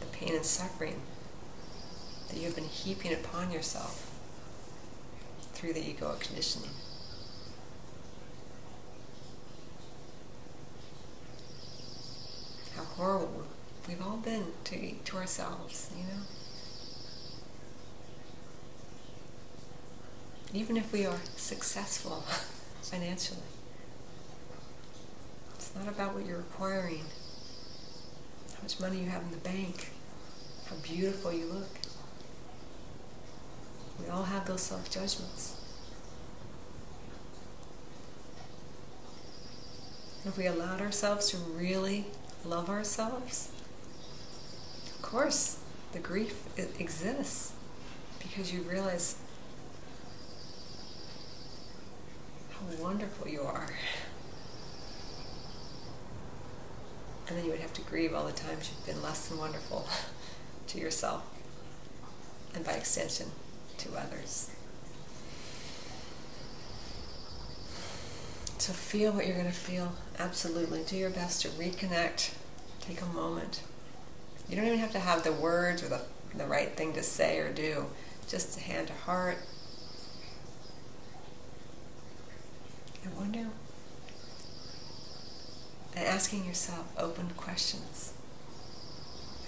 the 0.00 0.06
pain 0.06 0.34
and 0.34 0.44
suffering 0.44 1.02
that 2.28 2.36
you've 2.38 2.54
been 2.54 2.64
heaping 2.64 3.12
upon 3.12 3.50
yourself 3.50 4.14
through 5.52 5.72
the 5.72 5.80
egoic 5.80 6.20
conditioning. 6.20 6.70
How 12.76 12.84
horrible 12.98 13.44
we've 13.86 14.02
all 14.02 14.16
been 14.16 14.44
to, 14.64 14.92
to 14.92 15.16
ourselves, 15.16 15.90
you 15.96 16.02
know? 16.02 16.20
Even 20.52 20.76
if 20.76 20.92
we 20.92 21.06
are 21.06 21.18
successful 21.36 22.24
financially, 22.82 23.40
it's 25.54 25.72
not 25.74 25.88
about 25.88 26.14
what 26.14 26.26
you're 26.26 26.40
acquiring, 26.40 27.04
how 28.56 28.62
much 28.62 28.80
money 28.80 28.98
you 28.98 29.08
have 29.08 29.22
in 29.22 29.30
the 29.30 29.36
bank, 29.38 29.90
how 30.68 30.76
beautiful 30.82 31.32
you 31.32 31.46
look. 31.46 31.68
We 34.02 34.08
all 34.08 34.24
have 34.24 34.46
those 34.46 34.62
self 34.62 34.90
judgments. 34.90 35.54
If 40.24 40.36
we 40.36 40.46
allowed 40.46 40.80
ourselves 40.80 41.30
to 41.30 41.36
really 41.36 42.06
love 42.44 42.68
ourselves, 42.68 43.50
of 44.94 45.02
course, 45.02 45.58
the 45.92 45.98
grief 45.98 46.42
exists 46.56 47.52
because 48.18 48.52
you 48.52 48.62
realize 48.62 49.16
how 52.50 52.82
wonderful 52.82 53.28
you 53.28 53.42
are. 53.42 53.70
And 57.28 57.36
then 57.36 57.44
you 57.44 57.50
would 57.50 57.60
have 57.60 57.74
to 57.74 57.82
grieve 57.82 58.14
all 58.14 58.24
the 58.24 58.32
times 58.32 58.70
you've 58.70 58.86
been 58.86 59.02
less 59.02 59.28
than 59.28 59.38
wonderful 59.38 59.86
to 60.68 60.78
yourself 60.78 61.22
and 62.54 62.64
by 62.64 62.72
extension 62.72 63.30
to 63.78 63.90
others. 63.96 64.50
So 68.68 68.74
feel 68.74 69.12
what 69.12 69.26
you're 69.26 69.34
going 69.34 69.46
to 69.46 69.50
feel. 69.50 69.94
Absolutely. 70.18 70.82
Do 70.82 70.94
your 70.94 71.08
best 71.08 71.40
to 71.40 71.48
reconnect. 71.48 72.34
Take 72.82 73.00
a 73.00 73.06
moment. 73.06 73.62
You 74.46 74.56
don't 74.56 74.66
even 74.66 74.78
have 74.78 74.92
to 74.92 74.98
have 74.98 75.24
the 75.24 75.32
words 75.32 75.82
or 75.82 75.88
the, 75.88 76.02
the 76.36 76.44
right 76.44 76.76
thing 76.76 76.92
to 76.92 77.02
say 77.02 77.38
or 77.38 77.50
do. 77.50 77.86
Just 78.28 78.60
hand 78.60 78.88
to 78.88 78.92
heart. 78.92 79.38
I 83.06 83.18
wonder. 83.18 83.46
And 85.96 86.06
asking 86.06 86.44
yourself 86.44 86.92
open 86.98 87.30
questions. 87.38 88.12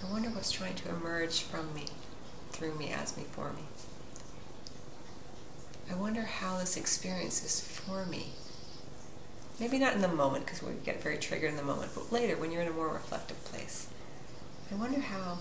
I 0.03 0.11
wonder 0.11 0.31
what's 0.31 0.51
trying 0.51 0.77
to 0.77 0.89
emerge 0.89 1.43
from 1.43 1.75
me, 1.75 1.85
through 2.53 2.79
me, 2.79 2.91
as 2.91 3.19
me, 3.19 3.25
for 3.33 3.53
me. 3.53 3.65
I 5.91 5.95
wonder 5.95 6.23
how 6.23 6.57
this 6.57 6.79
experience 6.79 7.45
is 7.45 7.61
for 7.61 8.07
me. 8.07 8.33
Maybe 9.61 9.79
not 9.79 9.93
in 9.93 10.01
the 10.01 10.09
moment, 10.09 10.47
because 10.47 10.63
we 10.63 10.73
get 10.85 11.03
very 11.03 11.19
triggered 11.19 11.51
in 11.51 11.57
the 11.57 11.63
moment, 11.63 11.93
but 11.95 12.11
later 12.11 12.35
when 12.37 12.51
you're 12.51 12.63
in 12.63 12.69
a 12.69 12.73
more 12.73 12.89
reflective 12.89 13.45
place. 13.45 13.89
I 14.73 14.75
wonder 14.75 15.01
how 15.01 15.39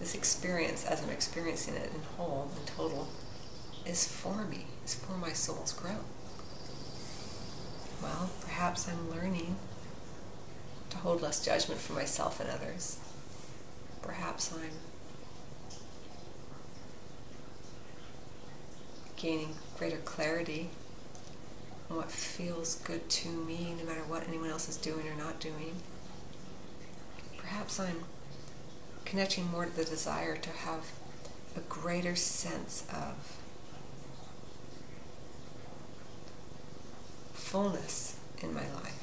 this 0.00 0.14
experience, 0.14 0.86
as 0.86 1.02
I'm 1.02 1.10
experiencing 1.10 1.74
it 1.74 1.90
in 1.94 2.00
whole 2.16 2.50
and 2.56 2.66
total, 2.66 3.08
is 3.84 4.06
for 4.06 4.46
me, 4.46 4.64
is 4.86 4.94
for 4.94 5.18
my 5.18 5.32
soul's 5.32 5.72
growth. 5.72 6.04
Well, 8.02 8.30
perhaps 8.40 8.88
I'm 8.88 9.10
learning 9.10 9.56
to 10.88 10.96
hold 10.96 11.20
less 11.20 11.44
judgment 11.44 11.80
for 11.80 11.92
myself 11.92 12.40
and 12.40 12.48
others. 12.48 12.98
Perhaps 14.00 14.52
I'm 14.54 14.70
gaining 19.16 19.56
greater 19.78 19.98
clarity 19.98 20.70
Oh, 21.90 21.96
what 21.96 22.10
feels 22.10 22.76
good 22.76 23.08
to 23.10 23.28
me, 23.28 23.74
no 23.78 23.84
matter 23.84 24.00
what 24.02 24.26
anyone 24.26 24.50
else 24.50 24.68
is 24.68 24.76
doing 24.76 25.06
or 25.08 25.14
not 25.14 25.38
doing. 25.38 25.76
Perhaps 27.36 27.78
I'm 27.78 28.04
connecting 29.04 29.50
more 29.50 29.66
to 29.66 29.76
the 29.76 29.84
desire 29.84 30.36
to 30.36 30.50
have 30.50 30.92
a 31.56 31.60
greater 31.60 32.16
sense 32.16 32.84
of 32.90 33.38
fullness 37.32 38.16
in 38.42 38.52
my 38.54 38.62
life. 38.62 39.00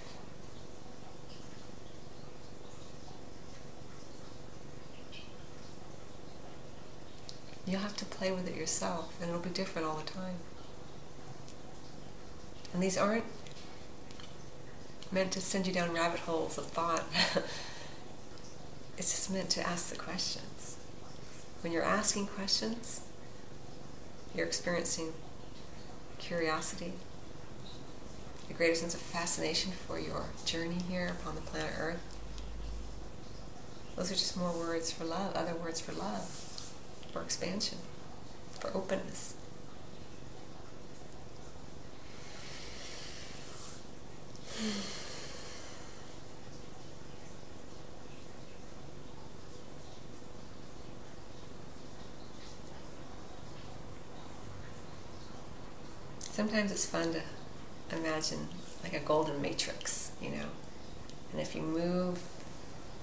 You'll 7.65 7.79
have 7.79 7.95
to 7.97 8.05
play 8.05 8.31
with 8.31 8.47
it 8.49 8.55
yourself, 8.55 9.13
and 9.21 9.29
it'll 9.29 9.41
be 9.41 9.49
different 9.49 9.87
all 9.87 9.95
the 9.97 10.11
time. 10.11 10.35
And 12.73 12.81
these 12.81 12.97
aren't 12.97 13.25
meant 15.11 15.31
to 15.33 15.41
send 15.41 15.67
you 15.67 15.73
down 15.73 15.93
rabbit 15.93 16.21
holes 16.21 16.57
of 16.57 16.67
thought. 16.67 17.03
it's 18.97 19.11
just 19.11 19.31
meant 19.31 19.49
to 19.51 19.67
ask 19.67 19.89
the 19.89 19.97
questions. 19.97 20.77
When 21.61 21.73
you're 21.73 21.83
asking 21.83 22.27
questions, 22.27 23.01
you're 24.33 24.47
experiencing 24.47 25.13
curiosity, 26.17 26.93
a 28.49 28.53
greater 28.53 28.75
sense 28.75 28.93
of 28.93 29.01
fascination 29.01 29.71
for 29.71 29.99
your 29.99 30.25
journey 30.45 30.77
here 30.89 31.07
upon 31.07 31.35
the 31.35 31.41
planet 31.41 31.73
Earth. 31.77 31.99
Those 33.95 34.11
are 34.11 34.15
just 34.15 34.37
more 34.37 34.51
words 34.53 34.91
for 34.91 35.03
love, 35.03 35.35
other 35.35 35.53
words 35.53 35.81
for 35.81 35.91
love, 35.91 36.71
for 37.11 37.21
expansion, 37.21 37.79
for 38.59 38.75
openness. 38.75 39.35
Sometimes 56.19 56.71
it's 56.71 56.85
fun 56.85 57.13
to 57.13 57.21
imagine 57.95 58.49
like 58.83 58.93
a 58.93 58.99
golden 58.99 59.41
matrix, 59.41 60.11
you 60.21 60.29
know. 60.29 60.45
And 61.31 61.41
if 61.41 61.55
you 61.55 61.63
move, 61.63 62.21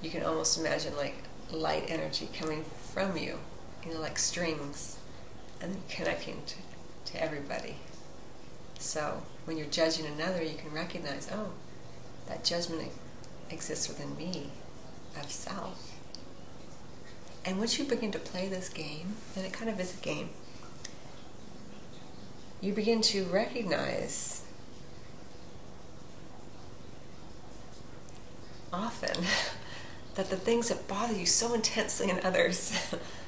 you 0.01 0.11
can 0.11 0.23
almost 0.23 0.59
imagine 0.61 0.97
like 0.97 1.17
light 1.51 1.87
energy 1.89 2.29
coming 2.39 2.65
from 2.93 3.17
you, 3.17 3.41
you 3.85 3.95
know, 3.95 4.01
like 4.01 4.19
strings, 4.21 4.99
and 5.61 5.77
connecting 5.89 6.41
to, 6.47 7.13
to 7.13 7.21
everybody. 7.21 7.79
So 8.79 9.23
when 9.45 9.59
you're 9.59 9.67
judging 9.67 10.07
another, 10.07 10.43
you 10.43 10.57
can 10.57 10.73
recognize, 10.73 11.29
oh, 11.33 11.51
that 12.29 12.45
judgment 12.45 12.93
exists 13.51 13.89
within 13.89 14.17
me 14.17 14.51
of 15.19 15.31
self. 15.31 15.95
And 17.45 17.59
once 17.59 17.79
you 17.79 17.85
begin 17.85 18.13
to 18.13 18.19
play 18.19 18.49
this 18.49 18.69
game, 18.69 19.17
and 19.35 19.45
it 19.45 19.53
kind 19.53 19.71
of 19.71 19.81
is 19.81 19.95
a 19.95 20.03
game, 20.03 20.31
you 22.61 22.73
begin 22.73 23.01
to 23.03 23.25
recognize 23.25 24.43
often 28.73 29.25
that 30.15 30.31
the 30.31 30.37
things 30.37 30.69
that 30.69 30.87
bother 30.89 31.15
you 31.15 31.27
so 31.27 31.55
intensely 31.55 32.11
in 32.11 32.21
others 32.25 32.95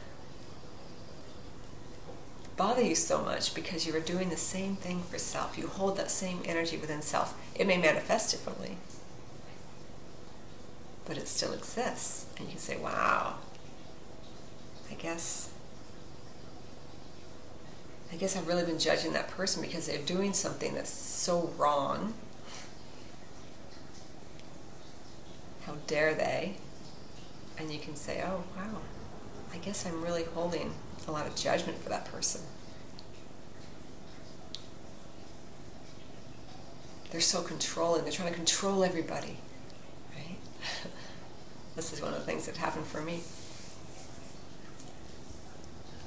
bother 2.61 2.83
you 2.83 2.95
so 2.95 3.23
much 3.23 3.55
because 3.55 3.87
you 3.87 3.97
are 3.97 4.01
doing 4.01 4.29
the 4.29 4.37
same 4.37 4.77
thing 4.77 5.03
for 5.05 5.17
self. 5.17 5.57
You 5.57 5.67
hold 5.67 5.97
that 5.97 6.11
same 6.11 6.43
energy 6.45 6.77
within 6.77 7.01
self. 7.01 7.35
It 7.55 7.67
may 7.67 7.79
manifest 7.79 8.33
differently, 8.33 8.77
but 11.07 11.17
it 11.17 11.27
still 11.27 11.55
exists. 11.55 12.27
And 12.37 12.45
you 12.45 12.51
can 12.51 12.61
say, 12.61 12.77
wow, 12.77 13.37
I 14.91 14.95
guess. 14.97 15.49
I 18.13 18.17
guess 18.17 18.37
I've 18.37 18.47
really 18.47 18.67
been 18.67 18.79
judging 18.79 19.15
that 19.15 19.29
person 19.29 19.63
because 19.63 19.87
they're 19.87 19.97
doing 19.97 20.35
something 20.35 20.75
that's 20.75 20.91
so 20.91 21.55
wrong. 21.57 22.13
How 25.65 25.77
dare 25.87 26.13
they? 26.13 26.57
And 27.57 27.73
you 27.73 27.79
can 27.79 27.97
say, 27.97 28.23
oh, 28.23 28.45
wow, 28.55 28.83
I 29.51 29.57
guess 29.57 29.87
I'm 29.87 30.03
really 30.03 30.25
holding 30.25 30.75
a 31.09 31.11
lot 31.11 31.27
of 31.27 31.35
judgment 31.35 31.79
for 31.79 31.89
that 31.89 32.05
person. 32.05 32.43
They're 37.11 37.21
so 37.21 37.43
controlling. 37.43 38.03
They're 38.03 38.13
trying 38.13 38.31
to 38.31 38.35
control 38.35 38.85
everybody, 38.85 39.37
right? 40.15 40.37
this 41.77 41.93
is 41.93 42.01
one 42.01 42.13
of 42.13 42.21
the 42.21 42.25
things 42.25 42.47
that 42.47 42.57
happened 42.57 42.87
for 42.87 43.01
me. 43.01 43.23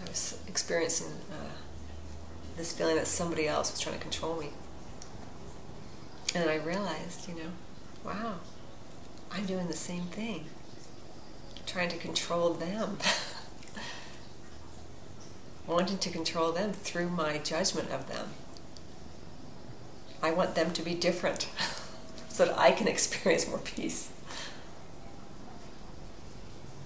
I 0.05 0.09
was 0.09 0.39
experiencing 0.47 1.11
uh, 1.31 1.51
this 2.57 2.73
feeling 2.73 2.95
that 2.95 3.07
somebody 3.07 3.47
else 3.47 3.71
was 3.71 3.79
trying 3.79 3.95
to 3.95 4.01
control 4.01 4.37
me. 4.37 4.49
And 6.35 6.49
I 6.49 6.55
realized, 6.55 7.27
you 7.27 7.35
know, 7.35 7.51
wow, 8.03 8.35
I'm 9.31 9.45
doing 9.45 9.67
the 9.67 9.73
same 9.73 10.03
thing, 10.05 10.45
trying 11.65 11.89
to 11.89 11.97
control 11.97 12.53
them. 12.53 12.97
wanting 15.67 15.97
to 15.97 16.09
control 16.09 16.51
them 16.51 16.73
through 16.73 17.09
my 17.09 17.37
judgment 17.37 17.89
of 17.89 18.07
them. 18.07 18.29
I 20.23 20.31
want 20.31 20.55
them 20.55 20.71
to 20.71 20.81
be 20.81 20.95
different 20.95 21.47
so 22.29 22.45
that 22.45 22.57
I 22.57 22.71
can 22.71 22.87
experience 22.95 23.47
more 23.47 23.59
peace. 23.59 24.09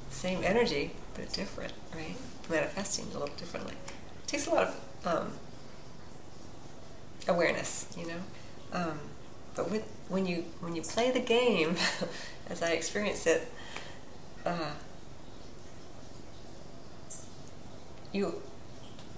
Same 0.09 0.43
energy, 0.43 0.91
but 1.13 1.31
different, 1.31 1.73
right? 1.95 2.17
Manifesting 2.49 3.05
a 3.13 3.19
little 3.19 3.35
differently. 3.37 3.75
It 3.75 4.27
takes 4.27 4.47
a 4.47 4.49
lot 4.49 4.67
of 4.67 5.07
um, 5.07 5.31
awareness, 7.27 7.87
you 7.95 8.07
know. 8.07 8.19
Um, 8.73 8.99
but 9.55 9.69
with 9.69 9.87
when 10.09 10.25
you 10.25 10.45
when 10.59 10.75
you 10.75 10.81
play 10.81 11.11
the 11.11 11.19
game, 11.19 11.75
as 12.49 12.61
I 12.63 12.71
experience 12.71 13.27
it, 13.27 13.47
uh, 14.45 14.71
you 18.11 18.41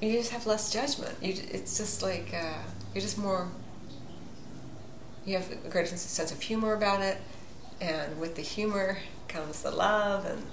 you 0.02 0.14
just 0.14 0.32
have 0.32 0.46
less 0.46 0.72
judgment. 0.72 1.16
You 1.22 1.34
it's 1.52 1.78
just 1.78 2.02
like 2.02 2.34
uh, 2.34 2.60
you're 2.94 3.02
just 3.02 3.18
more. 3.18 3.50
You 5.26 5.38
have 5.38 5.52
a 5.52 5.70
great 5.70 5.88
sense 5.88 6.32
of 6.32 6.42
humor 6.42 6.74
about 6.74 7.02
it, 7.02 7.18
and 7.82 8.20
with 8.20 8.36
the 8.36 8.42
humor 8.42 9.00
comes 9.28 9.62
the 9.62 9.72
love 9.72 10.26
and 10.26 10.44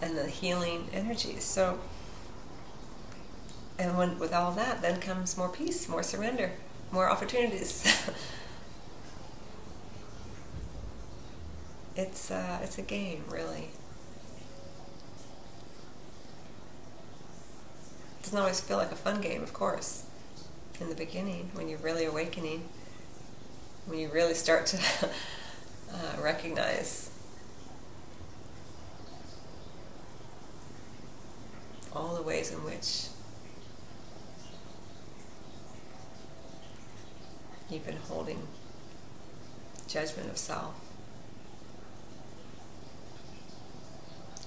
and 0.00 0.16
the 0.16 0.26
healing 0.26 0.88
energies. 0.92 1.44
So, 1.44 1.78
and 3.78 3.96
when 3.96 4.18
with 4.18 4.32
all 4.32 4.52
that, 4.52 4.82
then 4.82 5.00
comes 5.00 5.36
more 5.36 5.48
peace, 5.48 5.88
more 5.88 6.02
surrender, 6.02 6.52
more 6.90 7.08
opportunities. 7.10 7.84
it's 11.96 12.30
uh, 12.30 12.60
it's 12.62 12.78
a 12.78 12.82
game, 12.82 13.24
really. 13.28 13.70
It 18.20 18.24
doesn't 18.24 18.38
always 18.38 18.60
feel 18.60 18.78
like 18.78 18.92
a 18.92 18.96
fun 18.96 19.20
game, 19.20 19.42
of 19.42 19.52
course. 19.52 20.04
In 20.80 20.88
the 20.88 20.94
beginning, 20.94 21.50
when 21.54 21.68
you're 21.68 21.78
really 21.78 22.04
awakening, 22.04 22.68
when 23.86 23.98
you 23.98 24.08
really 24.08 24.34
start 24.34 24.66
to 24.66 24.76
uh, 25.92 26.20
recognize 26.22 27.10
all 31.92 32.14
the 32.14 32.22
ways 32.22 32.50
in 32.50 32.58
which 32.64 33.06
you've 37.70 37.86
been 37.86 37.96
holding 38.08 38.46
judgment 39.86 40.28
of 40.28 40.36
self. 40.36 40.74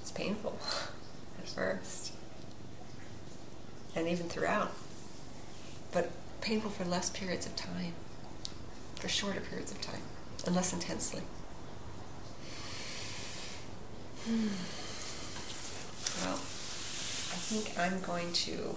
It's 0.02 0.12
painful 0.12 0.58
at 1.40 1.48
first, 1.48 2.12
and 3.96 4.08
even 4.08 4.28
throughout, 4.28 4.72
but 5.92 6.10
painful 6.42 6.72
for 6.72 6.86
less 6.86 7.10
periods 7.10 7.46
of 7.46 7.56
time, 7.56 7.94
for 9.00 9.08
shorter 9.08 9.40
periods 9.42 9.72
of 9.72 9.82
time, 9.82 10.02
and 10.46 10.56
less 10.56 10.74
intensely. 10.74 11.22
Hmm. 14.26 14.48
Well, 16.24 16.34
I 16.34 17.38
think 17.38 17.78
I'm 17.78 18.02
going 18.02 18.34
to 18.34 18.76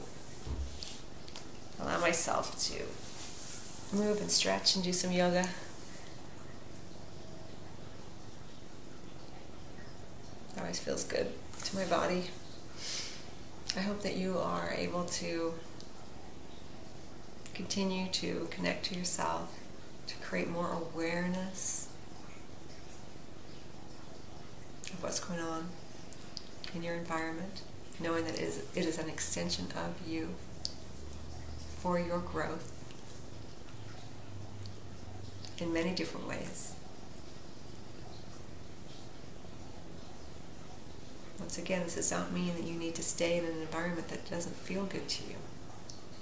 allow 1.80 1.98
myself 2.00 2.58
to 2.68 3.96
move 3.96 4.20
and 4.20 4.30
stretch 4.30 4.74
and 4.74 4.84
do 4.84 4.92
some 4.92 5.10
yoga. 5.10 5.48
It 10.54 10.60
always 10.60 10.78
feels 10.78 11.04
good 11.04 11.32
to 11.64 11.76
my 11.76 11.84
body. 11.84 12.24
I 13.76 13.80
hope 13.80 14.02
that 14.02 14.16
you 14.16 14.38
are 14.38 14.74
able 14.76 15.04
to 15.04 15.54
continue 17.54 18.08
to 18.08 18.48
connect 18.50 18.86
to 18.86 18.94
yourself, 18.94 19.48
create 20.30 20.48
more 20.48 20.70
awareness 20.70 21.88
of 24.92 25.02
what's 25.02 25.18
going 25.18 25.40
on 25.40 25.66
in 26.72 26.84
your 26.84 26.94
environment 26.94 27.62
knowing 27.98 28.24
that 28.24 28.34
it 28.34 28.40
is, 28.40 28.62
it 28.76 28.86
is 28.86 28.96
an 28.96 29.08
extension 29.08 29.66
of 29.76 29.92
you 30.08 30.28
for 31.80 31.98
your 31.98 32.20
growth 32.20 32.70
in 35.58 35.72
many 35.72 35.92
different 35.92 36.28
ways. 36.28 36.74
Once 41.40 41.58
again, 41.58 41.82
this 41.82 41.96
does 41.96 42.12
not 42.12 42.30
mean 42.30 42.54
that 42.54 42.62
you 42.62 42.78
need 42.78 42.94
to 42.94 43.02
stay 43.02 43.36
in 43.36 43.44
an 43.44 43.60
environment 43.62 44.06
that 44.06 44.30
doesn't 44.30 44.54
feel 44.54 44.84
good 44.84 45.08
to 45.08 45.24
you. 45.24 45.36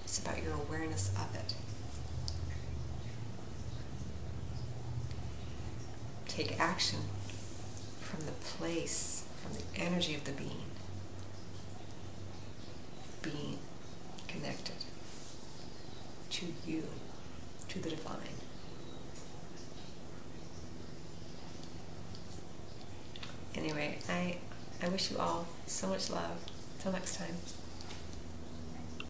It's 0.04 0.18
about 0.18 0.42
your 0.42 0.54
awareness 0.54 1.10
of 1.10 1.34
it. 1.34 1.52
Take 6.38 6.60
action 6.60 7.00
from 8.00 8.24
the 8.24 8.30
place, 8.30 9.24
from 9.42 9.54
the 9.54 9.84
energy 9.84 10.14
of 10.14 10.22
the 10.22 10.30
being 10.30 10.66
being 13.22 13.58
connected 14.28 14.76
to 16.30 16.46
you, 16.64 16.84
to 17.66 17.80
the 17.80 17.90
divine. 17.90 18.18
Anyway, 23.56 23.98
I, 24.08 24.36
I 24.80 24.88
wish 24.90 25.10
you 25.10 25.18
all 25.18 25.44
so 25.66 25.88
much 25.88 26.08
love. 26.08 26.38
Till 26.78 26.92
next 26.92 27.16
time. 27.16 27.34